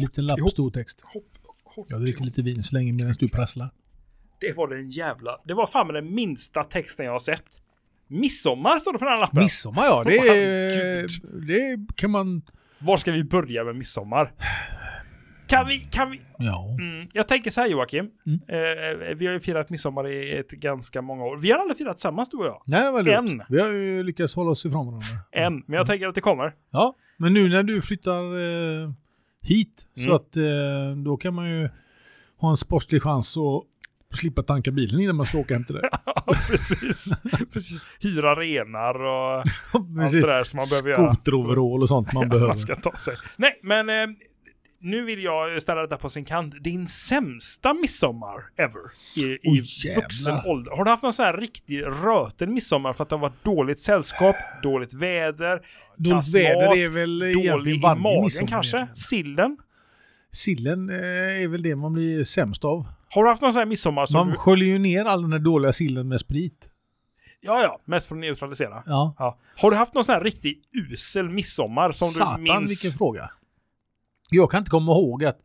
[0.00, 1.02] Liten lapp, stor text.
[1.14, 1.24] hopp,
[1.62, 3.70] hopp, Jag dricker lite vin så länge medan du prasslar.
[4.40, 5.40] Det var den jävla...
[5.44, 7.60] Det var fan med den minsta texten jag har sett.
[8.08, 9.42] Midsommar står det på den här lappen.
[9.42, 11.06] Midsommar ja, det, är,
[11.46, 12.42] det kan man...
[12.78, 14.32] Var ska vi börja med midsommar?
[15.46, 16.20] Kan vi, kan vi...
[16.38, 16.76] Ja.
[16.80, 18.10] Mm, jag tänker så här Joakim.
[18.26, 18.40] Mm.
[18.48, 21.36] Eh, vi har ju firat midsommar i ett ganska många år.
[21.36, 22.62] Vi har aldrig firat tillsammans du och jag.
[22.66, 23.30] Nej, lugnt.
[23.30, 23.42] En.
[23.48, 25.06] Vi har ju lyckats hålla oss ifrån varandra.
[25.32, 25.64] Än.
[25.66, 26.54] Men jag tänker att det kommer.
[26.70, 28.90] Ja, men nu när du flyttar eh,
[29.44, 30.14] hit så Mm.
[30.14, 31.68] att eh, då kan man ju
[32.36, 35.88] ha en sportslig chans att slippa tanka bilen innan man ska åka hem till dig.
[36.26, 37.10] Ja, precis.
[37.52, 37.80] precis.
[38.00, 39.38] Hyra renar och
[40.02, 41.14] allt det där som man behöver göra.
[41.14, 42.48] Skoteroverall och sånt man behöver.
[42.48, 43.14] man ska ta sig.
[43.36, 43.94] Nej, men eh,
[44.84, 46.54] nu vill jag ställa detta på sin kant.
[46.60, 48.80] Din sämsta midsommar ever
[49.16, 50.02] i, i jävlar.
[50.02, 50.70] vuxen ålder.
[50.76, 53.80] Har du haft någon sån här riktig röten midsommar för att det har varit dåligt
[53.80, 55.60] sällskap, dåligt väder,
[55.96, 58.76] Dåligt väder är väl dålig i magen kanske?
[58.76, 58.96] egentligen.
[58.96, 59.56] Sillen?
[60.32, 62.86] Sillen eh, är väl det man blir sämst av.
[63.08, 64.18] Har du haft någon sån här midsommar som...
[64.18, 66.70] Man du- sköljer ju ner all den här dåliga sillen med sprit.
[67.40, 67.80] Ja, ja.
[67.84, 68.82] Mest för att neutralisera.
[68.86, 69.14] Ja.
[69.18, 69.38] Ja.
[69.56, 72.70] Har du haft någon sån här riktigt usel midsommar som Satan du minns?
[72.84, 73.30] vilken fråga.
[74.34, 75.38] Jag kan inte komma ihåg att...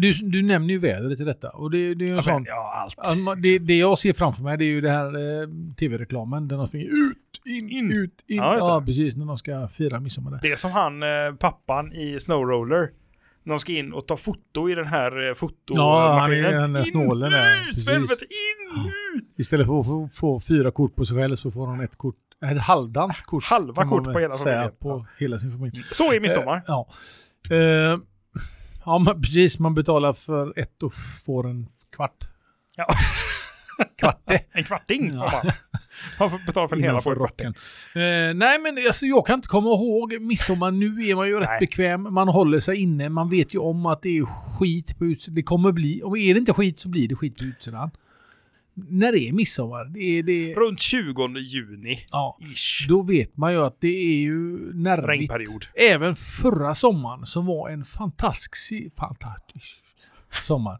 [0.00, 2.32] Du, du nämner ju vädret i detta och det, det är en Ja, sån...
[2.34, 2.98] men, ja, allt.
[2.98, 5.06] Alltså, det, det jag ser framför mig det är ju det här
[5.42, 7.92] eh, tv-reklamen där de springer ut, in, In.
[7.92, 8.36] ut, in.
[8.36, 9.16] Ja, Ja, precis.
[9.16, 10.38] När de ska fira midsommar där.
[10.42, 12.90] Det är som han, eh, pappan i Snowroller.
[13.44, 15.76] De ska in och ta foto i den här eh, fotomaskinen.
[15.76, 17.70] Ja, han är den där In, snålen där.
[17.70, 19.24] Ut, helvete, in, ut!
[19.36, 22.16] Istället för att få, få fyra kort på sig själv så får han ett kort,
[22.44, 23.44] ett halvdant kort.
[23.44, 24.72] Halva kort på hela familjen.
[24.78, 25.82] På hela sin familj.
[25.92, 26.56] Så är midsommar.
[26.56, 26.88] Eh, ja.
[27.50, 27.98] Eh,
[28.84, 29.58] ja, men precis.
[29.58, 30.92] Man betalar för ett och
[31.26, 32.28] får en kvart.
[32.76, 32.86] Ja.
[33.98, 34.40] Kvarte.
[34.52, 35.30] En kvarting Ja.
[35.44, 35.52] man.
[36.18, 37.54] Man får betala för en hela för rocken.
[37.94, 40.70] Eh, nej men alltså, jag kan inte komma ihåg midsommar.
[40.70, 41.60] Nu är man ju rätt Nej.
[41.60, 42.14] bekväm.
[42.14, 43.08] Man håller sig inne.
[43.08, 45.34] Man vet ju om att det är skit på utsidan.
[45.34, 46.02] Det kommer bli.
[46.02, 47.90] Om är det inte skit så blir det skit på utsidan.
[48.76, 49.84] När är midsommar?
[49.84, 50.54] Det är det.
[50.54, 52.06] Runt 20 juni.
[52.10, 52.38] Ja.
[52.54, 52.86] Ish.
[52.88, 55.08] Då vet man ju att det är ju nervigt.
[55.08, 55.66] Regnperiod.
[55.74, 59.78] Även förra sommaren som var en fantastisk, fantastisk
[60.46, 60.78] sommar.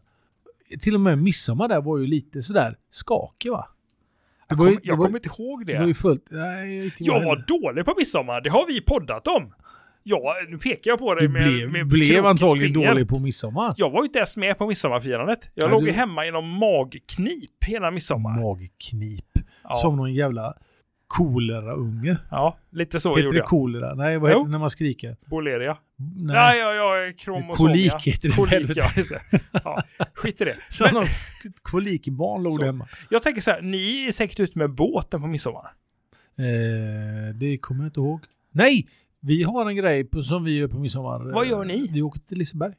[0.81, 3.67] Till och med midsommar där var ju lite sådär skakig va?
[4.49, 5.73] Det Jag, ju- det jag kommer inte ihåg det.
[5.73, 6.27] Det var ju fullt...
[6.31, 7.25] Nej, jag heller.
[7.25, 8.41] var dålig på midsommar.
[8.41, 9.53] Det har vi poddat om.
[10.07, 12.87] Ja, nu pekar jag på dig Du med, blev, med blev antagligen finger.
[12.89, 13.73] dålig på midsommar.
[13.77, 15.49] Jag var ju inte ens med på midsommarfirandet.
[15.53, 18.41] Jag Nej, låg du- hemma inom magknip hela midsommar.
[18.41, 19.25] Magknip.
[19.63, 20.53] Ja, Som någon jävla
[21.07, 22.17] koleraunge.
[22.31, 23.47] ja lite så Heter gjorde det jag.
[23.47, 23.95] kolera?
[23.95, 24.45] Nej, vad heter Jo.
[24.45, 25.17] det när man skriker?
[25.25, 25.77] Boleria.
[25.97, 26.35] Nej.
[26.35, 27.55] Nej, ja, ja, kromosomia.
[27.55, 29.39] Kolik heter det Kolik, ja, just det.
[29.63, 30.55] Ja, skit i det.
[30.69, 31.05] Så Men någon
[31.61, 32.63] kolikbarn låg Så.
[32.65, 32.87] hemma.
[33.09, 35.71] jag tänker så här, ni är säkert ute med båten på midsommar.
[36.39, 38.21] Eh, det kommer jag inte ihåg.
[38.51, 38.87] Nej!
[39.27, 41.33] Vi har en grej på, som vi gör på midsommar.
[41.33, 41.87] Vad gör ni?
[41.91, 42.73] Vi åker till Liseberg.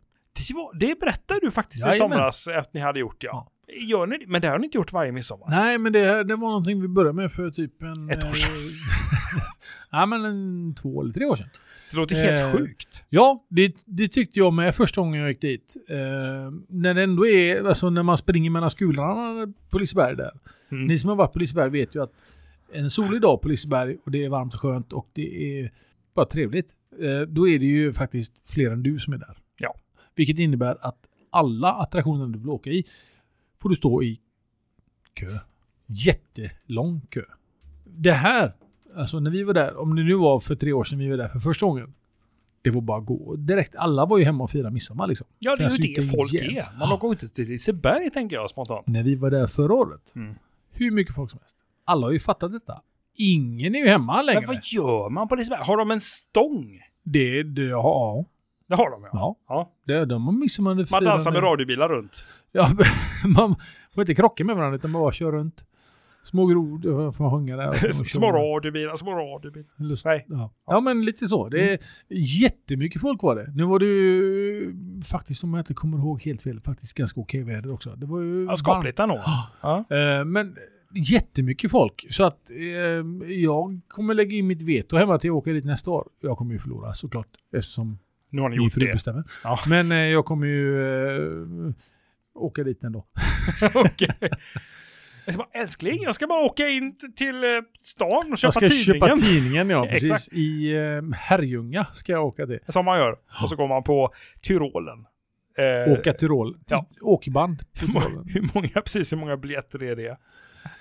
[0.48, 2.18] Det, var, det berättade du faktiskt i Jajamän.
[2.18, 3.50] somras att ni hade gjort, ja.
[3.88, 4.18] Gör ni?
[4.26, 5.46] Men det har ni inte gjort varje midsommar.
[5.50, 8.10] Nej, men det, det var någonting vi började med för typ en...
[8.10, 8.50] Ett år sedan.
[8.50, 9.42] eh,
[9.92, 11.48] Nej, men en två eller tre år sedan.
[11.90, 13.04] Det låter helt Eh, sjukt.
[13.08, 15.76] Ja, det, det tyckte jag med första gången jag gick dit.
[15.88, 15.96] Eh,
[16.68, 20.30] när det ändå är, alltså när man springer mellan skulorna på Liseberg där.
[20.70, 20.86] Mm.
[20.86, 22.12] Ni som har varit på Liseberg vet ju att
[22.72, 25.72] en solig dag på Liseberg och det är varmt och skönt och det är
[26.16, 26.74] bara trevligt.
[27.00, 29.38] Eh, då är det ju faktiskt fler än du som är där.
[29.60, 29.74] Ja.
[30.14, 30.98] Vilket innebär att
[31.30, 32.84] alla attraktioner du vill åka i
[33.58, 34.20] får du stå i
[35.14, 35.38] kö.
[35.86, 37.22] Jättelång kö.
[37.84, 38.54] Det här,
[38.96, 41.16] alltså när vi var där, om det nu var för tre år sedan vi var
[41.16, 41.94] där för första gången.
[42.62, 43.74] Det var bara att gå direkt.
[43.76, 45.26] Alla var ju hemma och firade midsommar liksom.
[45.38, 46.56] Ja, det är ju det folk igen.
[46.56, 46.78] är.
[46.78, 48.86] Man åker inte till Liseberg, tänker jag spontant.
[48.88, 50.34] När vi var där förra året, Mm.
[50.70, 51.56] hur mycket folk som helst.
[51.84, 52.82] Alla har ju fattat detta.
[53.18, 54.40] Ingen är ju hemma längre.
[54.40, 55.60] Men vad gör man på Liseberg?
[55.62, 56.80] Har de en stång?
[57.02, 58.24] Det, det, ja,
[58.68, 59.08] Det har de, ja.
[59.12, 59.36] ja.
[59.48, 59.72] ja.
[59.86, 62.24] Det, de har midsommar Man dansar med radiobilar runt.
[62.52, 62.68] Ja,
[63.36, 63.54] man
[63.94, 65.66] får inte krocka med varandra utan bara köra runt.
[66.22, 67.92] Små grod, då får man sjunga där.
[68.04, 69.66] små radiobilar, små radiobilar.
[69.78, 70.26] Lust- Nej.
[70.28, 70.50] Ja.
[70.66, 71.48] ja, men lite så.
[71.48, 73.52] Det är jättemycket folk var det.
[73.54, 74.74] Nu var det ju
[75.10, 77.90] faktiskt, om jag inte kommer ihåg helt fel, faktiskt ganska okej väder också.
[77.96, 79.22] Det var ju Ja, skapligt ändå.
[79.24, 79.46] Ja.
[79.88, 79.96] Ja.
[79.96, 80.56] Eh, men
[80.94, 82.06] jättemycket folk.
[82.10, 85.90] Så att eh, jag kommer lägga in mitt veto hemma till jag åker dit nästa
[85.90, 86.08] år.
[86.20, 87.98] Jag kommer ju förlora såklart eftersom
[88.30, 88.92] Nu har ni gjort det.
[88.92, 89.24] bestämmer.
[89.44, 89.58] Ja.
[89.68, 90.82] Men eh, jag kommer ju
[91.66, 91.72] eh,
[92.34, 93.06] åka dit ändå.
[93.74, 94.16] Okej.
[95.24, 98.52] Jag ska bara, älskling, jag ska bara åka in till eh, stan och Jag köpa
[98.52, 99.00] ska tidningen.
[99.00, 100.10] köpa tidningen ja, precis.
[100.10, 100.32] Exakt.
[100.32, 102.58] I eh, Herrljunga ska jag åka till.
[102.68, 103.16] Som man gör.
[103.42, 104.98] Och så går man på Tyrolen.
[105.86, 106.56] Eh, Åka Tyrol.
[106.70, 106.86] ja.
[107.00, 107.62] Åkband.
[107.74, 110.18] hur många, precis hur många biljetter är det?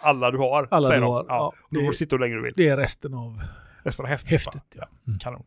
[0.02, 1.14] Alla du har, Alla säger du de.
[1.14, 1.36] har, Ja.
[1.36, 1.54] ja.
[1.70, 2.54] Får du Det- sitta hur länge du vill.
[2.56, 3.42] Det är resten av
[3.84, 4.32] Resten av häftet.
[4.32, 4.64] häftet.
[4.76, 4.88] Ja.
[5.08, 5.20] Mm.
[5.20, 5.44] Kanon.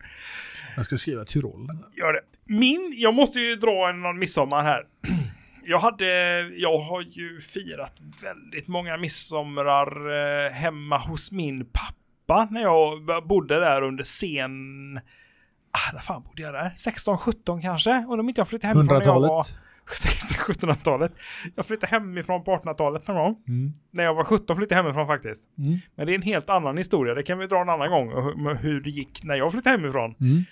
[0.77, 1.85] Jag ska skriva Tyrolen.
[1.97, 2.21] Gör det.
[2.45, 4.83] Min, jag måste ju dra en någon midsommar här.
[5.71, 10.11] Jag hade, jag har ju firat väldigt många midsomrar
[10.47, 14.53] eh, hemma hos min pappa när jag bodde där under sen...
[15.71, 16.73] Ah, när fan bodde jag där?
[16.77, 18.05] 16, 17 kanske?
[18.09, 19.47] Och om inte jag flyttade hemifrån när jag var...
[19.89, 20.19] 100-talet.
[20.29, 21.13] 16, 1700-talet.
[21.57, 23.37] Jag flyttade hemifrån på 1800-talet någon gång.
[23.49, 23.73] Mm.
[23.91, 25.45] När jag var 17 flyttade jag hemifrån faktiskt.
[25.59, 25.79] Mm.
[25.95, 27.15] Men det är en helt annan historia.
[27.15, 28.09] Det kan vi dra en annan gång.
[28.61, 30.45] hur- det gick när jag flyttade hemifrån Mm.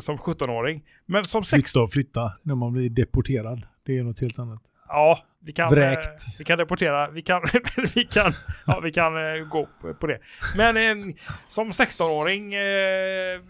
[0.00, 0.82] som 17-åring.
[1.06, 3.66] Men som 16 Flytta och flytta när man blir deporterad.
[3.86, 4.62] Det är något helt annat.
[4.88, 5.98] Ja, vi kan, eh,
[6.38, 7.42] vi kan deportera, vi kan,
[7.94, 8.32] vi kan,
[8.66, 9.68] ja, vi kan eh, gå
[10.00, 10.18] på, det.
[10.56, 10.76] Men
[11.06, 11.14] eh,
[11.48, 13.40] som 16-åring, eh,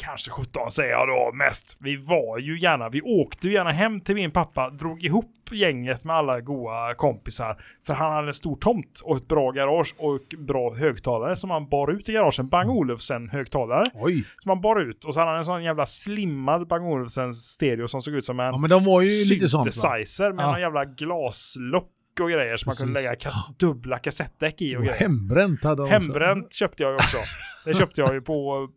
[0.00, 1.76] kanske 17 säger jag då mest.
[1.80, 6.04] Vi var ju gärna, vi åkte ju gärna hem till min pappa, drog ihop gänget
[6.04, 7.62] med alla goa kompisar.
[7.86, 11.68] För han hade en stor tomt och ett bra garage och bra högtalare som han
[11.68, 12.48] bar ut i garagen.
[12.48, 13.84] Bang Olufsen högtalare.
[13.94, 14.24] Oj.
[14.38, 17.88] Som han bar ut och så hade han en sån jävla slimmad Bang Olufsen stereo
[17.88, 20.58] som såg ut som en Ja, men de var ju lite sånt synthesizer med Ja.
[20.60, 24.98] jävla glaslock och grejer som man kunde lägga kas- dubbla kassettdäck i och grejer.
[24.98, 25.94] hembränt hade de också.
[25.94, 27.16] Hembränt köpte jag ju också.
[27.64, 28.68] Det köpte jag ju på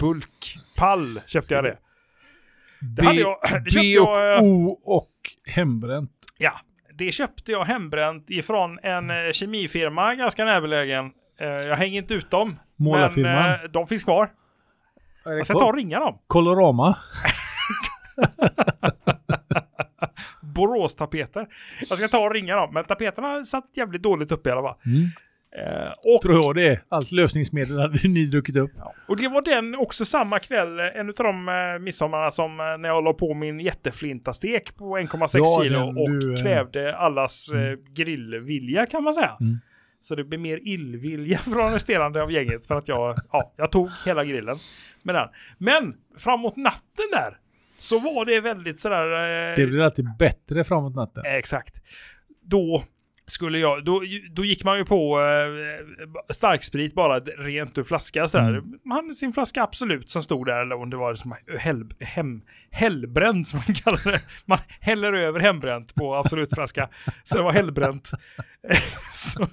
[0.00, 1.78] bulkpall köpte jag det.
[2.96, 5.12] Det hade jag, det köpte B och jag, eh, O och
[5.46, 6.12] hembränt.
[6.38, 6.52] ja,
[6.94, 11.10] det köpte jag hembränt ifrån en eh, kemifirma ganska närbelägen.
[11.40, 12.48] Eh, Jag hänger inte ut dem.
[12.48, 13.50] Men Målarfirman.
[13.52, 14.30] eh, de finns kvar.
[15.24, 16.18] Jag ska ta och ringa dem.
[16.26, 16.98] Colorama.
[20.42, 21.46] Borås-tapeter.
[21.88, 22.70] Jag ska ta och ringa dem.
[22.74, 24.76] Men tapeterna satt jävligt dåligt uppe i alla fall.
[24.86, 25.08] Mm.
[25.56, 26.80] Eh, och Tror jag det.
[26.88, 28.70] Allt lösningsmedel hade ni druckit upp.
[28.76, 28.94] Ja.
[29.08, 32.88] Och det var den också samma kväll, en av de eh, midsommarna som eh, när
[32.88, 37.78] jag la på min jätteflintastek på 1,6 Ja, kilo och du, eh, kvävde allas eh,
[37.94, 39.36] grillvilja kan man säga.
[39.40, 39.58] Mm.
[40.00, 43.90] Så det blev mer illvilja från resterande av gänget för att jag, ja, jag tog
[44.06, 44.56] hela grillen
[45.02, 45.28] med den.
[45.58, 47.38] Men framåt natten där
[47.76, 49.04] så var det väldigt sådär...
[49.50, 51.22] Eh, Det blir alltid bättre framåt natten.
[51.26, 51.74] Exakt.
[52.42, 52.84] Då
[53.30, 58.48] skulle jag, då, då gick man ju på eh, starksprit bara rent ur flaska sådär.
[58.48, 58.78] Mm.
[58.84, 62.42] Man hade sin flaska Absolut som stod där, eller om det var som hell, hem,
[62.70, 64.20] hällbränt som man kallar det.
[64.46, 66.88] Man häller över hembränt på Absolut-flaska.
[67.24, 68.10] så det var hällbränt.
[69.12, 69.46] så,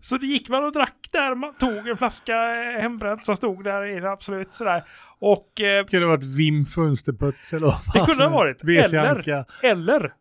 [0.00, 2.36] så det gick man och drack där, man tog en flaska
[2.80, 4.84] hembränt som stod där i Absolut sådär.
[5.18, 8.64] Och eh, Det kunde ha varit Vim Fönsterputs eller vad det kunde ha varit.
[9.62, 10.12] Eller, eller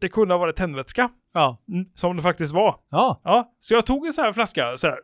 [0.00, 1.10] det kunde ha varit tändvätska.
[1.32, 1.62] Ja.
[1.68, 2.76] Mm, som det faktiskt var.
[2.90, 3.20] Ja.
[3.24, 4.96] Ja, så jag tog en sån här flaska så här.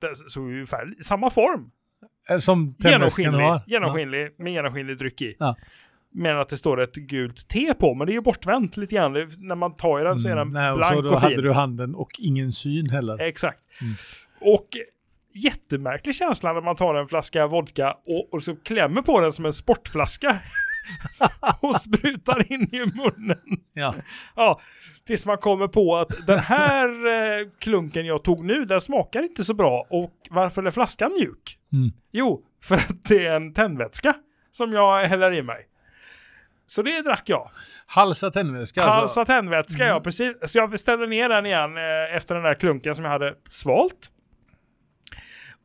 [0.00, 1.70] Det såg ungefär samma form.
[2.30, 3.62] Eh, Som Genomskinlig, har.
[3.66, 5.36] genomskinlig med genomskinlig dryck i.
[5.38, 5.56] Ja.
[6.12, 9.12] Men att det står ett gult T på, men det är ju bortvänt lite grann.
[9.38, 11.14] När man tar i den så är den Mm, nej, och blank så och, då
[11.14, 11.44] hade fin.
[11.44, 13.22] du handen och ingen syn heller.
[13.28, 13.58] Exakt.
[13.80, 13.94] Mm.
[14.40, 14.68] Och
[15.34, 19.44] jättemärklig känsla när man tar en flaska vodka och, och så klämmer på den som
[19.46, 20.28] en sportflaska.
[21.60, 23.60] och sprutar in i munnen.
[23.72, 23.94] Ja.
[24.36, 24.60] Ja,
[25.06, 29.44] tills man kommer på att den här eh, klunken jag tog nu, den smakar inte
[29.44, 29.86] så bra.
[29.90, 31.58] Och varför är flaskan mjuk?
[31.72, 31.90] Mm.
[32.12, 34.14] Jo, för att det är en tändvätska
[34.52, 35.68] som jag häller i mig.
[36.66, 37.50] Så det drack jag.
[37.86, 39.24] Halsa tändväska Halsa alltså.
[39.24, 40.36] tändvätska, ja precis.
[40.42, 44.12] Så jag ställde ner den igen eh, efter den där klunken som jag hade svalt.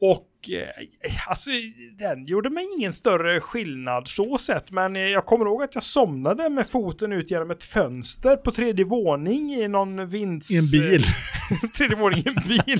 [0.05, 1.51] Och eh, alltså
[1.97, 4.71] den gjorde mig ingen större skillnad så sett.
[4.71, 8.85] Men jag kommer ihåg att jag somnade med foten ut genom ett fönster på tredje
[8.85, 10.51] våning i någon vinds...
[10.51, 11.03] I en bil.
[11.77, 12.79] tredje våning i en bil.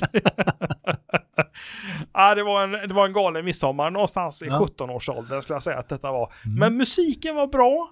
[2.12, 4.68] ja, det var, en, det var en galen midsommar någonstans i Ja.
[4.78, 6.32] 17-årsåldern skulle jag säga att detta var.
[6.44, 6.58] Mm.
[6.58, 7.90] Men musiken var bra.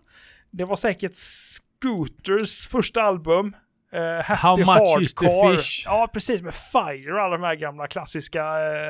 [0.50, 3.54] Det var säkert Scooters första album.
[3.92, 5.56] Eh, Happy How much is the Hardcore.
[5.56, 5.82] fish?
[5.86, 6.42] Ja, precis.
[6.42, 8.40] Med Fire och alla de här gamla klassiska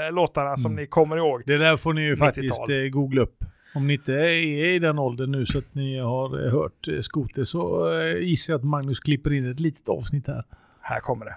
[0.07, 0.81] eh, låtarna som Mm.
[0.83, 1.43] ni kommer ihåg.
[1.47, 2.29] Det där får ni ju 90-tal.
[2.29, 3.45] faktiskt eh, googla upp.
[3.75, 4.29] Om ni inte är
[4.75, 7.88] i den åldern nu så att ni har hört Skoter så
[8.21, 10.45] gissar jag att Magnus klipper in ett litet avsnitt här.
[10.81, 11.37] Här kommer det.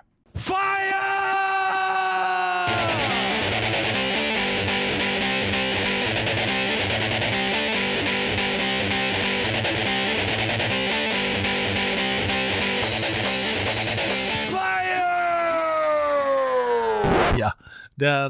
[17.37, 17.53] Ja,
[17.95, 18.25] där,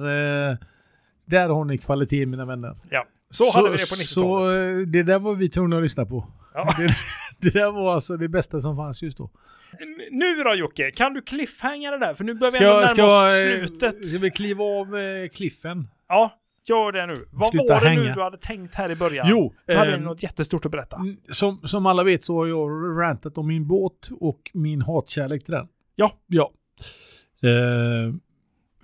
[0.51, 0.57] eh,
[1.25, 2.75] där har ni kvalitet mina vänner.
[2.89, 4.57] Ja, så, hade vi det på Så 90-talet.
[4.81, 6.27] eh, det där var vi tvungna att lyssna på.
[6.53, 6.69] Ja.
[6.77, 6.87] Det,
[7.51, 9.29] det där var alltså det bästa som fanns just då.
[10.11, 12.13] Nu då Jocke, kan du cliffhanga det där?
[12.13, 13.93] För nu börjar vi ändå närma ska, oss jag, slutet.
[13.95, 15.87] eh, ska vi kliva av eh, cliffen?
[16.09, 16.33] Ja,
[16.69, 17.25] gör det nu.
[17.31, 18.15] Vad Sluta var det nu hänga.
[18.15, 19.27] du hade tänkt här i början?
[19.29, 20.97] Jo, Du hade ehm, något jättestort att berätta.
[20.97, 22.69] Mm, Som, som alla vet så har jag
[23.01, 25.67] rantat om min båt och min hatkärlek till den.
[25.95, 26.11] Ja.
[26.27, 26.51] Ja.
[27.43, 28.13] Eh,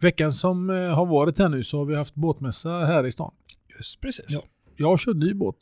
[0.04, 3.34] veckan som eh, har varit här nu så har vi haft båtmässa här i stan.
[3.78, 4.26] Just precis.
[4.30, 4.42] Ja.
[4.76, 5.56] Jag köpt ny båt.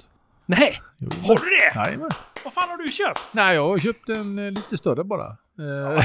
[0.45, 1.10] Nej, Jo.
[1.23, 1.80] har du det?
[1.80, 2.10] Jajamän.
[2.43, 3.19] Vad fan har du köpt?
[3.34, 5.28] Nej, jag har köpt en eh, lite större bara.
[5.28, 6.04] Eh,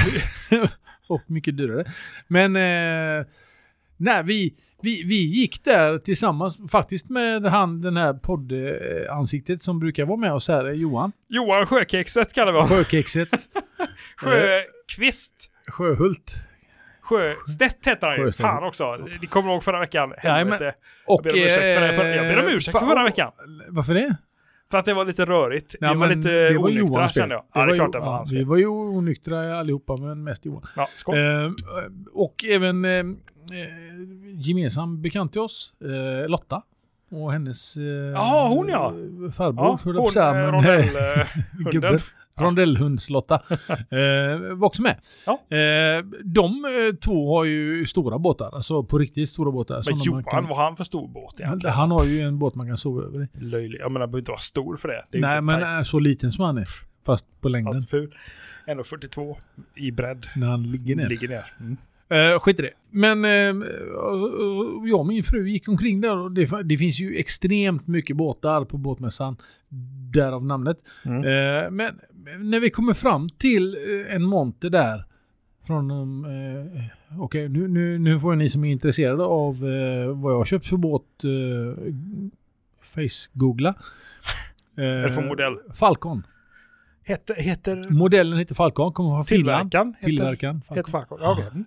[1.07, 1.85] och mycket dyrare.
[2.27, 3.25] Men eh,
[3.97, 10.05] nej, vi, vi, vi gick där tillsammans faktiskt med han, den här poddansiktet som brukar
[10.05, 11.11] vara med oss här, Johan.
[11.27, 12.77] Johan Sjökexet kallar vi honom.
[12.77, 13.29] Sjökexet.
[14.17, 15.51] Sjökvist.
[15.67, 16.35] Sjöhult.
[17.05, 18.23] Sjöstedt heter han ju.
[18.23, 18.47] Sjöstedt.
[18.49, 18.95] Fan också.
[19.21, 20.11] Ni kommer ihåg förra veckan.
[20.11, 20.47] Och, Jag
[21.23, 21.93] ber om ursäkt för det.
[21.93, 23.31] För, jag ber om eh, ursäkt för förra veckan.
[23.69, 24.15] Varför det?
[24.71, 25.75] För att det var lite rörigt.
[25.79, 27.43] Ja, vi var lite det var onyktra kände jag.
[27.53, 28.45] Ja, det är klart det var ja, hans Vi fel.
[28.45, 30.67] var ju onyktra allihopa, men mest Johan.
[30.75, 31.15] Ja, skål.
[31.17, 31.51] Eh,
[32.13, 33.05] och även eh, eh,
[34.33, 35.73] gemensam bekant till oss,
[36.23, 36.61] eh, Lotta.
[37.11, 37.77] och hennes...
[37.77, 38.93] Eh, Jaha, hon ja.
[39.37, 41.25] Farbror, Ja, höll jag på att säga, eh, rondellhunden.
[41.71, 41.99] gubben.
[42.39, 43.35] Rondellhundslotta.
[43.69, 44.99] eh, var också med.
[45.25, 45.57] Ja.
[45.57, 49.83] Eh, de eh, två har ju stora båtar, alltså på riktigt stora båtar.
[49.85, 51.75] Men Johan, kan- har han för stor båt egentligen?
[51.75, 53.27] han har ju en båt man kan sova över i.
[53.45, 53.79] Löjlig.
[53.79, 55.03] Jag menar, han behöver inte vara stor för det.
[55.11, 56.65] det Nej, men tajt, så liten som han är.
[57.05, 57.73] Fast på längden.
[57.73, 58.15] fast ful.
[58.67, 59.35] 1,42
[59.75, 60.27] i bredd.
[60.35, 61.09] När han ligger ner.
[61.09, 61.53] Ligger ner.
[61.59, 61.77] Mm.
[62.13, 62.71] Uh, skit i det.
[62.89, 63.65] Men uh,
[64.85, 68.65] jag och min fru gick omkring där och det, det finns ju extremt mycket båtar
[68.65, 69.37] på båtmässan.
[70.13, 70.77] Därav namnet.
[71.05, 71.17] Mm.
[71.17, 71.99] Eh, men
[72.39, 75.05] när vi kommer fram till eh, en monter där.
[75.67, 75.91] Från...
[76.25, 76.83] Uh,
[77.19, 80.67] Okej, nu, nu, nu får ni som är intresserade av eh, vad jag har köpt
[80.67, 81.73] för båt uh,
[82.81, 83.73] face-googla.
[84.75, 85.57] Det för modell?
[85.73, 86.23] Falcon.
[87.07, 89.71] Heter, heter Modellen heter Falcon, kommer från Finland.
[89.71, 90.55] tillverkaren?
[90.65, 91.19] Heter, heter Falcon.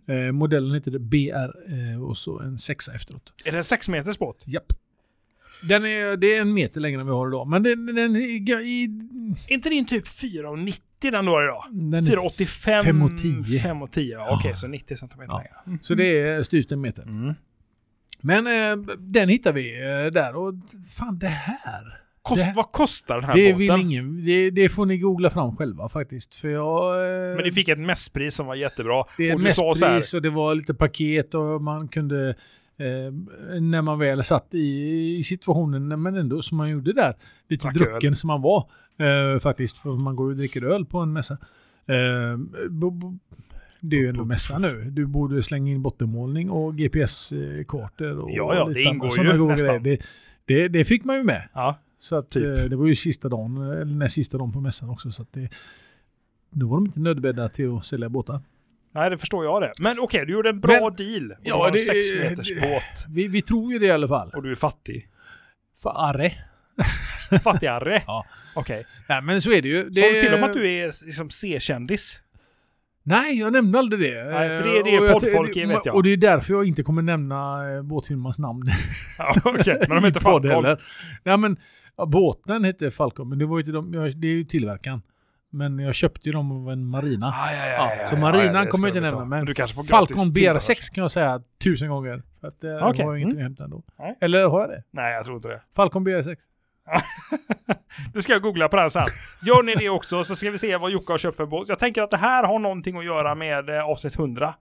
[0.06, 0.26] Mm.
[0.26, 3.32] Eh, modellen heter BR eh, och så en sexa efteråt.
[3.44, 4.44] Är det en 6 meters båt?
[4.46, 4.72] Japp.
[5.62, 7.48] Den är, det är en meter längre än vi har idag.
[7.48, 8.20] Men den, den, är
[8.60, 8.84] i,
[9.48, 11.64] Är inte din typ 4,90 den du har idag?
[11.70, 12.82] den är 4,85?
[12.82, 13.58] fem och tio.
[13.60, 14.28] 5 och 10, ja.
[14.38, 15.38] Okej, så 90 centimeter Ja.
[15.38, 15.54] längre.
[15.66, 15.78] Mm.
[15.82, 17.02] Så det är styvt en meter.
[17.02, 17.34] Mm.
[18.20, 20.54] Men eh, den hittar vi eh, där och
[20.98, 21.98] fan det här.
[22.22, 23.58] Kost, Det- vad kostar den här Det båten?
[23.58, 24.24] vill ingen.
[24.24, 26.34] Det, det får ni googla fram själva faktiskt.
[26.34, 27.04] För jag...
[27.30, 29.04] eh, Men ni fick ett mässpris som var jättebra.
[29.16, 32.36] Det är och mästpris och det var lite paket och man kunde
[32.78, 37.14] eh, när man väl satt i, i situationen, men ändå som man gjorde där,
[37.48, 40.98] lite Drack drucken som man var eh, faktiskt, för man går och dricker öl på
[40.98, 41.38] en mässa.
[41.86, 42.36] Eh,
[42.70, 43.18] bo, bo,
[43.80, 44.90] det är ju ändå mässa nu.
[44.90, 49.82] Du borde slänga in bottenmålning och GPS-kartor och Ja, ja, det ingår ju nästan.
[49.82, 49.98] Det,
[50.44, 51.48] det, det fick man ju med.
[51.54, 52.58] ja, Så att Typ.
[52.58, 55.10] eh, det var ju sista dagen, eller näst sista dagen på mässan också.
[55.10, 55.48] Så att det,
[56.50, 58.40] då var de inte nödbedda till att sälja båtar.
[59.00, 59.72] Nej det förstår jag det.
[59.80, 61.30] Men okej, du gjorde en bra Men- deal.
[61.32, 63.04] Och Ja, du har en det- 6 meters det- båt.
[63.08, 64.30] Vi, vi tror ju det i alla fall.
[64.34, 65.08] Och du är fattig.
[65.82, 66.32] För arre.
[67.44, 68.02] Fattigare?
[68.06, 68.26] Ja.
[68.54, 68.86] Okej.
[69.08, 69.88] Nej men så är det ju.
[69.88, 72.20] Det, du till och med att du är liksom C-kändis?
[73.02, 74.24] Nej, jag nämnde aldrig det.
[74.24, 75.94] Nej, för det är det poddfolk är, vet jag.
[75.94, 78.62] Och det är därför jag inte kommer nämna eh, båtfirmans namn.
[79.18, 79.76] Ja, okej.
[79.88, 80.76] Men de heter Falcon.
[81.24, 81.56] Nej men,
[81.96, 85.02] ja, båten hette Falcon, men det var ju inte de, det är ju tillverkaren.
[85.50, 87.26] Men jag köpte ju dem av en marina.
[87.26, 89.24] Ah, ja, ja, Ja, så marinan det kommer jag inte nämna.
[89.24, 90.58] Men får Falcon gratis tillbehör.
[90.58, 92.22] BR6 kan jag säga tusen gånger.
[92.40, 93.52] För att, eh, Okej, har jag ingenting mm.
[93.52, 93.82] att hämta ändå.
[93.98, 94.18] Nej.
[94.20, 94.82] Eller har jag det?
[94.90, 95.62] Nej, jag tror inte det.
[95.76, 96.36] Falcon BR6.
[98.14, 99.06] Det ska jag googla på det här sen.
[99.46, 101.68] Gör ni det också så ska vi se vad Jocke har köpt för båt.
[101.68, 104.54] Jag tänker att det här har någonting att göra med eh, avsnitt 100.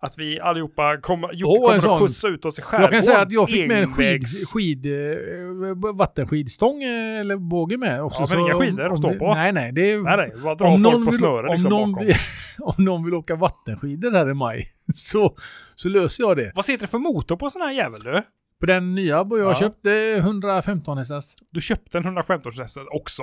[0.00, 2.82] Att vi allihopa kommer, Jocke en kommer att skjutsa ut oss i skärgården.
[2.82, 7.76] Jag kan säga att jag fick med en skid, skid, eh, vattenskidstång eh, eller båge
[7.76, 8.22] med också.
[8.22, 9.34] Ja, men inga skidor att stå på.
[9.34, 9.72] Nej, nej.
[9.72, 12.12] Det är, Nej, nej, bara dra om folk på vill- snöre om liksom någon bakom.
[12.78, 15.36] om någon vill åka vattenskidor här i maj så,
[15.74, 16.52] så löser jag det.
[16.54, 18.22] Vad sitter det för motor på sån här jävel du?
[18.60, 19.54] På den nya jag Ja.
[19.54, 21.24] köpte 115 hästars.
[21.50, 23.22] Du köpte en 115 hästar också?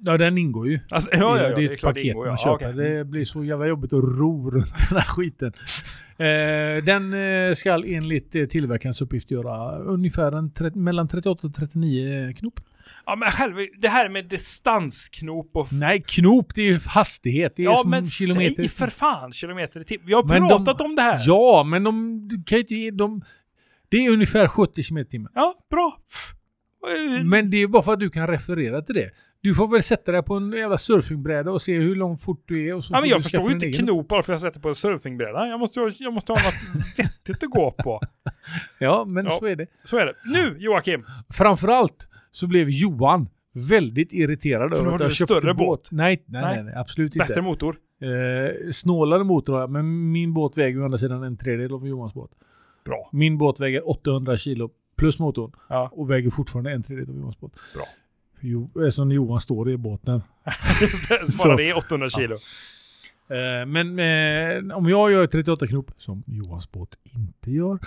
[0.00, 0.80] Ja, den ingår ju.
[0.90, 2.54] Alltså, ja, ja, ja, det är ett paket ingår, man köper.
[2.54, 2.72] Okej.
[2.72, 5.52] Det blir så jävla jobbigt att ro runt den här skiten.
[6.18, 7.14] Eh, den
[7.48, 10.52] eh, ska enligt eh, tillverkarens uppgift göra ungefär en
[10.84, 12.60] mellan 38 och 39 knop.
[13.06, 15.72] Ja, men helvete, det här med distansknop och...
[15.72, 17.52] Nej, knop det är ju hastighet.
[17.56, 18.54] Det är ja, men kilometer.
[18.56, 20.06] säg för fan kilometer i timmen.
[20.06, 21.22] Vi har Men de- pratat om det här.
[21.26, 22.96] Ja, men de kan ju inte.
[22.96, 23.22] De,
[23.88, 25.32] det är ungefär 70 km i timmen.
[25.34, 25.96] Ja, bra.
[27.18, 29.10] Eh, Men det är bara för att du kan referera till det.
[29.46, 32.68] Du får väl sätta dig på en jävla surfingbräda och se hur långt fort du
[32.68, 32.74] är.
[32.74, 34.68] Och så Ja, men jag förstår ju inte knop bara för att jag sätter på
[34.68, 35.46] en surfingbräda.
[35.46, 38.00] Jag måste, jag måste ha något vettigt att gå på.
[38.78, 39.30] Ja, men Ja.
[39.30, 39.66] så är det.
[39.84, 40.14] Så är det.
[40.24, 41.04] Nu Joakim.
[41.30, 45.88] Framförallt så blev Johan väldigt irriterad över att jag köpte större båt.
[45.90, 46.54] Nej, nej, Nej.
[46.54, 47.42] nej, nej, absolut Bättre inte.
[47.42, 47.76] motor.
[48.02, 51.88] Eh, snålare motor har jag, men min båt väger å andra sidan en tredjedel av
[51.88, 52.30] Johans båt.
[52.84, 53.08] Bra.
[53.12, 55.90] Min båt väger 800 kilo plus motorn Ja.
[55.92, 57.52] och väger fortfarande en tredjedel av Johans båt.
[57.74, 57.84] Bra.
[58.40, 60.22] Jo, eftersom Johan står i båten.
[60.80, 61.48] Just det, Så.
[61.48, 62.34] Bara det är 800 kilo.
[63.28, 67.78] Eh, men eh, om jag gör 38 knop, som Johans båt inte gör,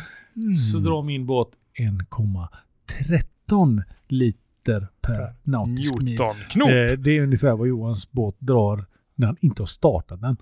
[0.71, 0.83] så Mm.
[0.89, 6.05] drar min båt 1,13 liter per Per nautisk mil.
[6.19, 6.69] Newton-knop.
[6.69, 8.85] Eh, det är ungefär vad Johans båt drar
[9.15, 10.37] när han inte har startat den.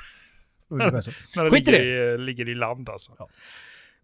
[0.68, 1.10] ungefär så.
[1.36, 1.82] när i ligger,
[2.14, 3.12] i, ligger i land alltså.
[3.18, 3.28] Ja.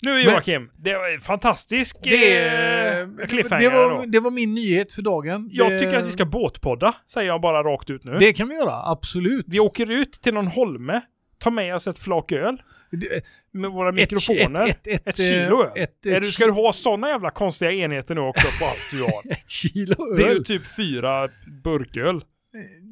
[0.03, 4.55] Nu Men- Joakim, det var en fantastisk Det, eh, cliffhanger det, var, det var min
[4.55, 5.49] nyhet för dagen.
[5.53, 8.19] Jag det, tycker att vi ska båtpodda, säger jag bara rakt ut nu.
[8.19, 9.45] Det kan vi göra, absolut.
[9.49, 11.01] Vi åker ut till någon holme,
[11.39, 12.63] tar med oss ett flak öl
[13.53, 14.67] med våra ett- mikrofoner.
[14.69, 15.71] Ett, ett, ett, kilo öl.
[15.75, 19.23] Ett, du, ska du ha sådana jävla konstiga enheter nu också på allt du har?
[19.33, 20.45] ett kilo Det är ju öl?
[20.45, 21.29] typ fyra
[21.65, 22.25] burköl.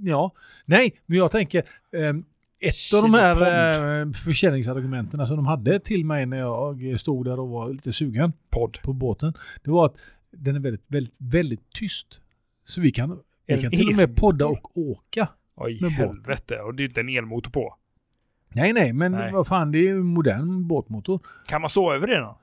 [0.05, 0.33] Ja.
[0.65, 1.63] Nej, men jag tänker...
[1.97, 2.25] ehm,
[2.69, 7.25] ett Kilo av de här eh, försäljningsargumenten som de hade till mig när jag stod
[7.25, 8.79] där och var lite sugen Podd.
[8.83, 9.35] på båten.
[9.65, 9.97] Det var att
[10.31, 12.21] den är väldigt, väldigt, väldigt tyst.
[12.65, 15.29] Så vi kan, vi kan till och med podda och åka.
[15.57, 16.59] Oj, Med helvete.
[16.59, 17.75] Och det är inte en elmotor på.
[18.49, 19.33] Nej, nej, men Nej.
[19.33, 21.21] vad fan, det är ju en modern båtmotor.
[21.47, 22.39] Kan man sova över det då?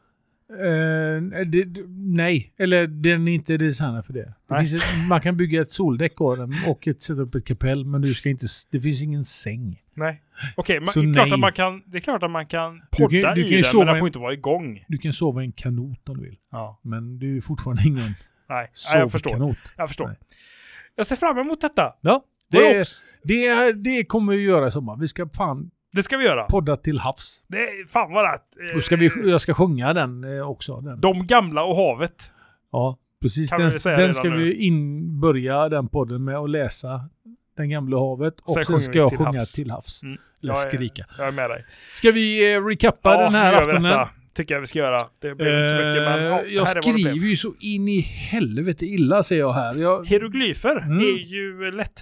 [0.50, 1.68] Eh, det,
[1.98, 4.34] nej, eller den är inte designad för det.
[4.48, 7.86] det ett, man kan bygga ett soldäck av den och ett, sätta upp ett kapell,
[7.86, 9.82] men du ska inte, det finns ingen säng.
[9.94, 10.22] Nej.
[10.56, 12.80] Okej, Så det är klart att man kan, det är klart att man kan Du
[12.80, 14.86] kan- podda du i kan den, men den får inte vara igång.
[14.88, 16.38] Du kan sova i en kanot om du vill.
[16.52, 16.80] Ja.
[16.82, 18.16] Men det är fortfarande ingen Nej,
[18.50, 19.30] Nej jag förstår.
[19.30, 19.58] sovkanot.
[19.78, 20.08] Jag förstår.
[20.08, 20.18] Nej.
[20.96, 21.94] Jag ser fram emot detta.
[22.02, 22.86] Ja, Det, det,
[23.24, 24.98] det, det kommer vi göra i sommar.
[24.98, 26.44] Vi ska fan det ska vi göra.
[26.44, 27.44] podda till havs.
[27.48, 28.74] Det är fan vad rätt.
[28.74, 30.82] Då ska vi, jag ska sjunga den eh, också.
[30.82, 31.02] Den.
[31.02, 32.32] De gamla och havet.
[32.72, 33.50] Ja, precis.
[33.50, 34.38] Kan Den, den ska nu.
[34.38, 37.02] vi in, börja den podden med att läsa
[37.58, 38.40] Den gamla havet.
[38.40, 39.54] Och Sen sen, ska jag till sjunga havs.
[39.54, 40.04] till havs.
[40.04, 40.18] Mm.
[40.44, 41.06] Eller Jag är- skrika.
[41.18, 41.66] Jag är med dig.
[41.96, 43.84] Ska vi eh, recappa Ja, den här aftonen?
[43.84, 44.10] detta.
[44.36, 45.00] Tycker jag vi ska göra.
[45.22, 47.16] Det blir inte så mycket, men Eh, ja, jag vad det skriver blev.
[47.30, 49.76] ju så in i helvete illa ser jag här.
[49.76, 51.00] Jag, Hieroglyfer Mm.
[51.00, 52.02] är ju lätt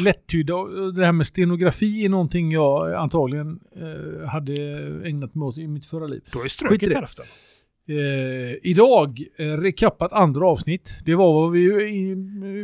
[0.00, 0.54] lättydda.
[0.54, 4.54] Och Det här med stenografi är någonting jag antagligen eh, hade
[5.08, 6.22] ägnat mig åt i mitt förra liv.
[6.32, 7.24] Du har ju strukit hälften.
[7.88, 10.96] Eh, idag, eh, recappat andra avsnitt.
[11.04, 11.60] Det var vad vi...
[11.64, 12.14] I,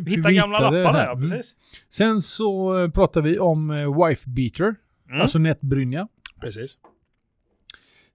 [0.04, 1.30] vi Hitta gamla hittade lappar där, ja, Mm.
[1.30, 1.54] precis.
[1.90, 4.74] Sen så eh, pratade vi om eh, wife beater,
[5.08, 5.20] Mm.
[5.20, 6.08] alltså nätbrynja.
[6.40, 6.78] precis.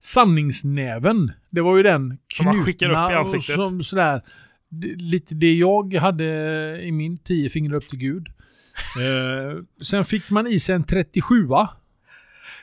[0.00, 3.54] Sanningsnäven, det var ju den Som man skickar upp i knutna ansiktet.
[3.56, 4.22] Som sådär,
[4.96, 6.24] lite det jag hade
[6.82, 8.26] i min tio fingrar upp till Gud.
[8.98, 11.48] Eh, sen fick man i sig en 37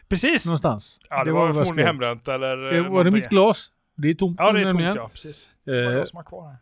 [0.07, 0.45] Precis.
[0.45, 1.01] någonstans.
[1.09, 2.57] Ja, det, var vad jag förmodligen hembränt eller...
[2.57, 3.13] Det eh, var det någonting.
[3.13, 3.71] mitt glas?
[3.95, 5.09] Det är tomt Ja, det är tomt ja.
[5.13, 5.49] Precis.
[5.65, 6.57] Det var Eh, som har kvar här.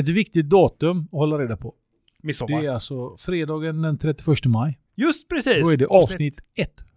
[0.00, 1.74] ett viktigt datum att hålla reda på.
[2.22, 2.60] Midsommar.
[2.60, 4.78] Det är alltså fredagen den 31 maj.
[4.94, 5.64] Just precis.
[5.64, 6.38] Då är det avsnitt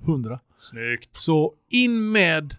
[0.02, 0.40] 100.
[0.56, 1.16] Snyggt.
[1.16, 2.56] Så in med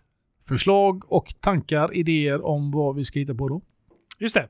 [0.48, 3.62] förslag och tankar, idéer om vad vi ska hitta på då.
[4.18, 4.48] Just det.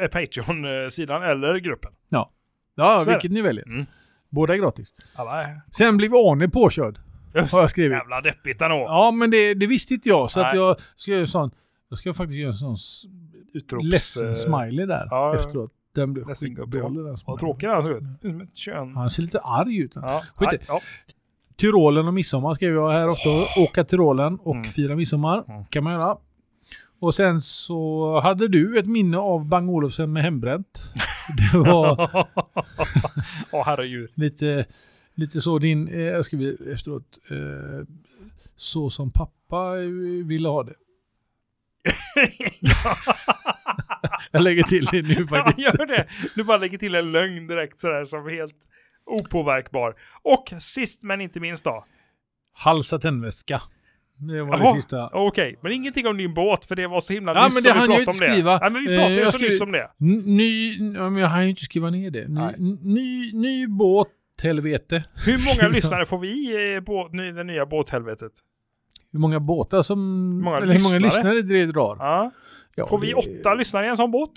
[0.00, 1.92] Eh, Patreon-sidan eller gruppen.
[2.08, 2.30] Ja,
[2.76, 3.66] Så är vilket ni väljer.
[3.66, 3.86] Mm.
[4.30, 4.94] Båda är gratis.
[5.16, 5.60] Är...
[5.76, 6.98] Sen blev Arne påkörd,
[7.34, 7.98] Just har jag skrivit.
[7.98, 8.76] Jävla deppigt ändå.
[8.76, 10.30] Ja, men det, det visste inte jag.
[10.30, 11.50] Så att jag ska göra en sån...
[11.88, 12.76] Jag ska faktiskt göra en sån
[13.54, 13.84] Utrops...
[13.84, 15.36] ledsen smiley där ja, ja.
[15.36, 15.72] efteråt.
[15.94, 18.02] Den blev skitdålig Vad tråkig den såg ut.
[18.42, 18.96] Ett kön.
[18.96, 19.92] Han ser lite arg ut.
[19.94, 20.22] Ja.
[20.34, 20.80] Skit ja.
[21.56, 23.28] Tyrolen och midsommar skrev jag här ofta.
[23.60, 24.64] Åka Tyrolen och Mm.
[24.64, 25.44] fira midsommar.
[25.48, 25.64] Mm.
[25.64, 26.16] kan man göra.
[27.00, 30.94] Och sen så hade du ett minne av Bang Olufsen med hembränt.
[31.52, 32.10] Det var
[33.52, 34.10] Åh herregud.
[34.14, 34.66] lite,
[35.14, 37.86] lite så din, eh, jag skriver efteråt, eh,
[38.56, 39.88] så som pappa eh,
[40.26, 40.74] ville ha det.
[44.30, 45.58] Jag lägger till det nu Ja, faktiskt.
[45.66, 46.06] gör det.
[46.34, 48.56] Du bara lägger till en lögn direkt sådär som helt
[49.06, 49.94] opåverkbar.
[50.22, 51.84] Och sist men inte minst då.
[52.52, 53.62] Halsa tändvätska.
[54.20, 55.08] Det var Jaha, det sista.
[55.12, 57.72] Okej, men ingenting om din båt för det var så himla Ja, nyss men som
[57.82, 58.32] vi pratade om det.
[58.32, 58.58] skriva.
[58.58, 59.90] Nej, men vi Eh, pratade ju jag så nyss om det.
[60.24, 62.28] Ny, ja, men jag hann ju inte skriva ner det.
[62.28, 64.08] Ny, ny, ny båt,
[64.42, 65.04] helvete.
[65.26, 66.28] Hur många lyssnare får vi
[66.76, 68.32] i båt, ny, det nya båthelvetet?
[69.12, 70.00] Hur många båtar som...
[70.40, 71.34] Många eller hur många lyssnare?
[71.34, 71.96] lyssnare det drar.
[72.00, 72.30] Ja.
[72.76, 74.30] Ja, Får vi åtta lyssnare i en sån båt?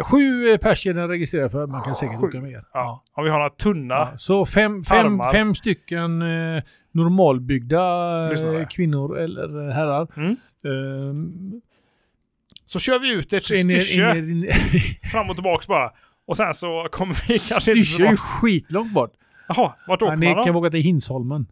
[0.00, 1.66] Sju eh, pers är den registrerad för.
[1.66, 2.26] Man kan säkert Sju.
[2.26, 2.64] åka mer.
[2.72, 3.04] Ja.
[3.12, 3.94] Om vi har några tunna.
[3.94, 6.62] Ja, Så fem, fem, fem stycken eh,
[6.92, 8.64] normalbyggda eh, Lyssnare.
[8.64, 10.08] kvinnor eller eh, herrar.
[10.16, 10.36] Mm.
[10.64, 11.60] Ehm,
[12.64, 14.52] Så kör vi ut ett ni- ni-
[15.12, 15.92] fram och tillbaks bara.
[16.26, 18.22] Och sen så kommer vi kanske inte Styrse är ju tillbaks.
[18.22, 19.12] skitlångt bort.
[19.48, 20.44] Jaha, vart åker Ja, ni man då?
[20.44, 21.46] kan åka till Hinsholmen.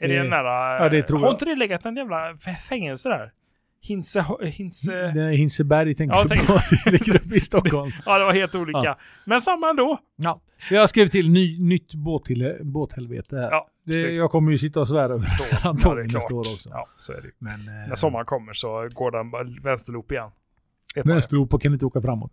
[0.00, 0.78] Är det nära...
[0.84, 1.34] ja, det tror Har jag.
[1.34, 2.36] inte det legat en jävla
[2.68, 3.32] fängelse där?
[3.80, 4.26] Hinse...
[4.42, 4.92] Hinse...
[4.92, 6.52] Det är Hinseberg tänker Ja, jag på.
[6.84, 7.90] Det ligger uppe i Stockholm.
[8.06, 8.80] Ja, det var helt olika.
[8.84, 8.98] Ja.
[9.24, 9.98] Men samma ändå.
[10.16, 10.40] Ja.
[10.70, 13.48] Jag skrev till ny, nytt båthille, båthelvete här.
[13.50, 16.68] Ja, det, jag kommer ju sitta och svära över det ja, nästa år också.
[16.72, 17.30] Ja, så är det.
[17.38, 20.30] Men eh, När sommaren kommer så går den vänsterloop igen.
[20.96, 21.02] Ju.
[21.02, 22.32] vänsterlopa kan inte åka framåt.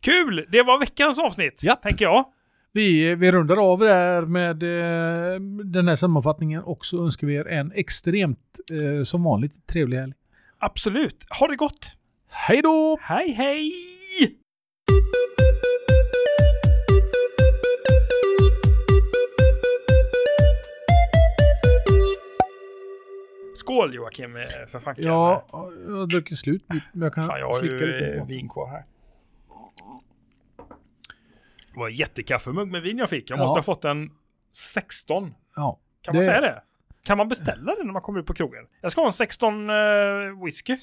[0.00, 0.46] Kul!
[0.48, 1.74] Det var veckans avsnitt, Ja.
[1.74, 2.24] tänker jag.
[2.72, 7.48] Vi, vi rundar av där med eh, den här sammanfattningen och så önskar vi er
[7.48, 10.12] en extremt, eh, som vanligt, trevlig helg.
[10.60, 11.24] Absolut.
[11.38, 11.96] Ha det gott!
[12.28, 12.98] Hej då!
[13.02, 13.72] Hej, hej!
[23.54, 25.04] Skål Joakim eh, för fanken.
[25.06, 25.58] Ja, jag
[25.96, 26.64] har druckit slut.
[26.68, 28.24] men Jag kan Fan, jag har slicka ju lite eh, på.
[28.24, 28.84] vin kvar här.
[31.72, 33.30] Det var en jättekaffemugg med vin jag fick.
[33.30, 33.42] Jag Ja.
[33.42, 34.10] måste ha fått en
[34.52, 35.34] 16.
[35.56, 35.78] Ja.
[36.02, 36.62] Kan man Det- säga det?
[37.02, 38.66] Kan man beställa det när man kommer ut på krogen?
[38.80, 40.76] Jag ska ha en 16 uh, whisky.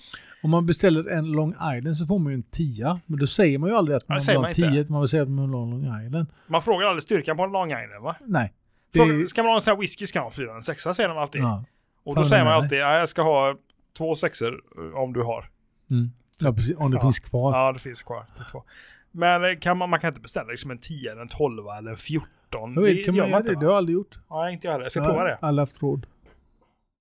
[0.43, 2.99] Om man beställer en Long Island så får man ju en 10.
[3.05, 4.61] Men då säger man ju aldrig att man vill ha en inte.
[4.61, 4.85] 10.
[4.89, 6.27] Man vill säga att man vill ha en Long Island.
[6.47, 8.15] Man frågar aldrig styrkan på en Long Island va?
[8.25, 8.53] Nej.
[8.95, 10.93] Fråga, Det- Ska man ha en sån här whisky ska man ha fyra, en sexa
[10.93, 11.41] säger de alltid.
[11.41, 11.63] Ja.
[12.03, 13.55] Och Fan, då säger man alltid, ja, jag ska ha
[13.97, 15.49] två sexor eh, om du har.
[15.91, 16.11] Mm.
[16.41, 16.77] Ja, precis.
[16.77, 17.01] Om det Ja.
[17.01, 17.53] finns kvar.
[17.53, 18.25] Ja, det finns kvar.
[18.37, 18.63] Det två.
[19.11, 21.91] Men eh, kan man, man kan inte beställa liksom en 10, eller en 12 eller
[21.91, 22.29] en 14.
[22.51, 23.51] Jag vet, kan man göra det?
[23.53, 24.19] Det har jag aldrig gjort.
[24.29, 24.85] Ja, inte jag heller.
[24.85, 25.37] Jag ska prova det.
[25.41, 26.05] aldrig haft råd.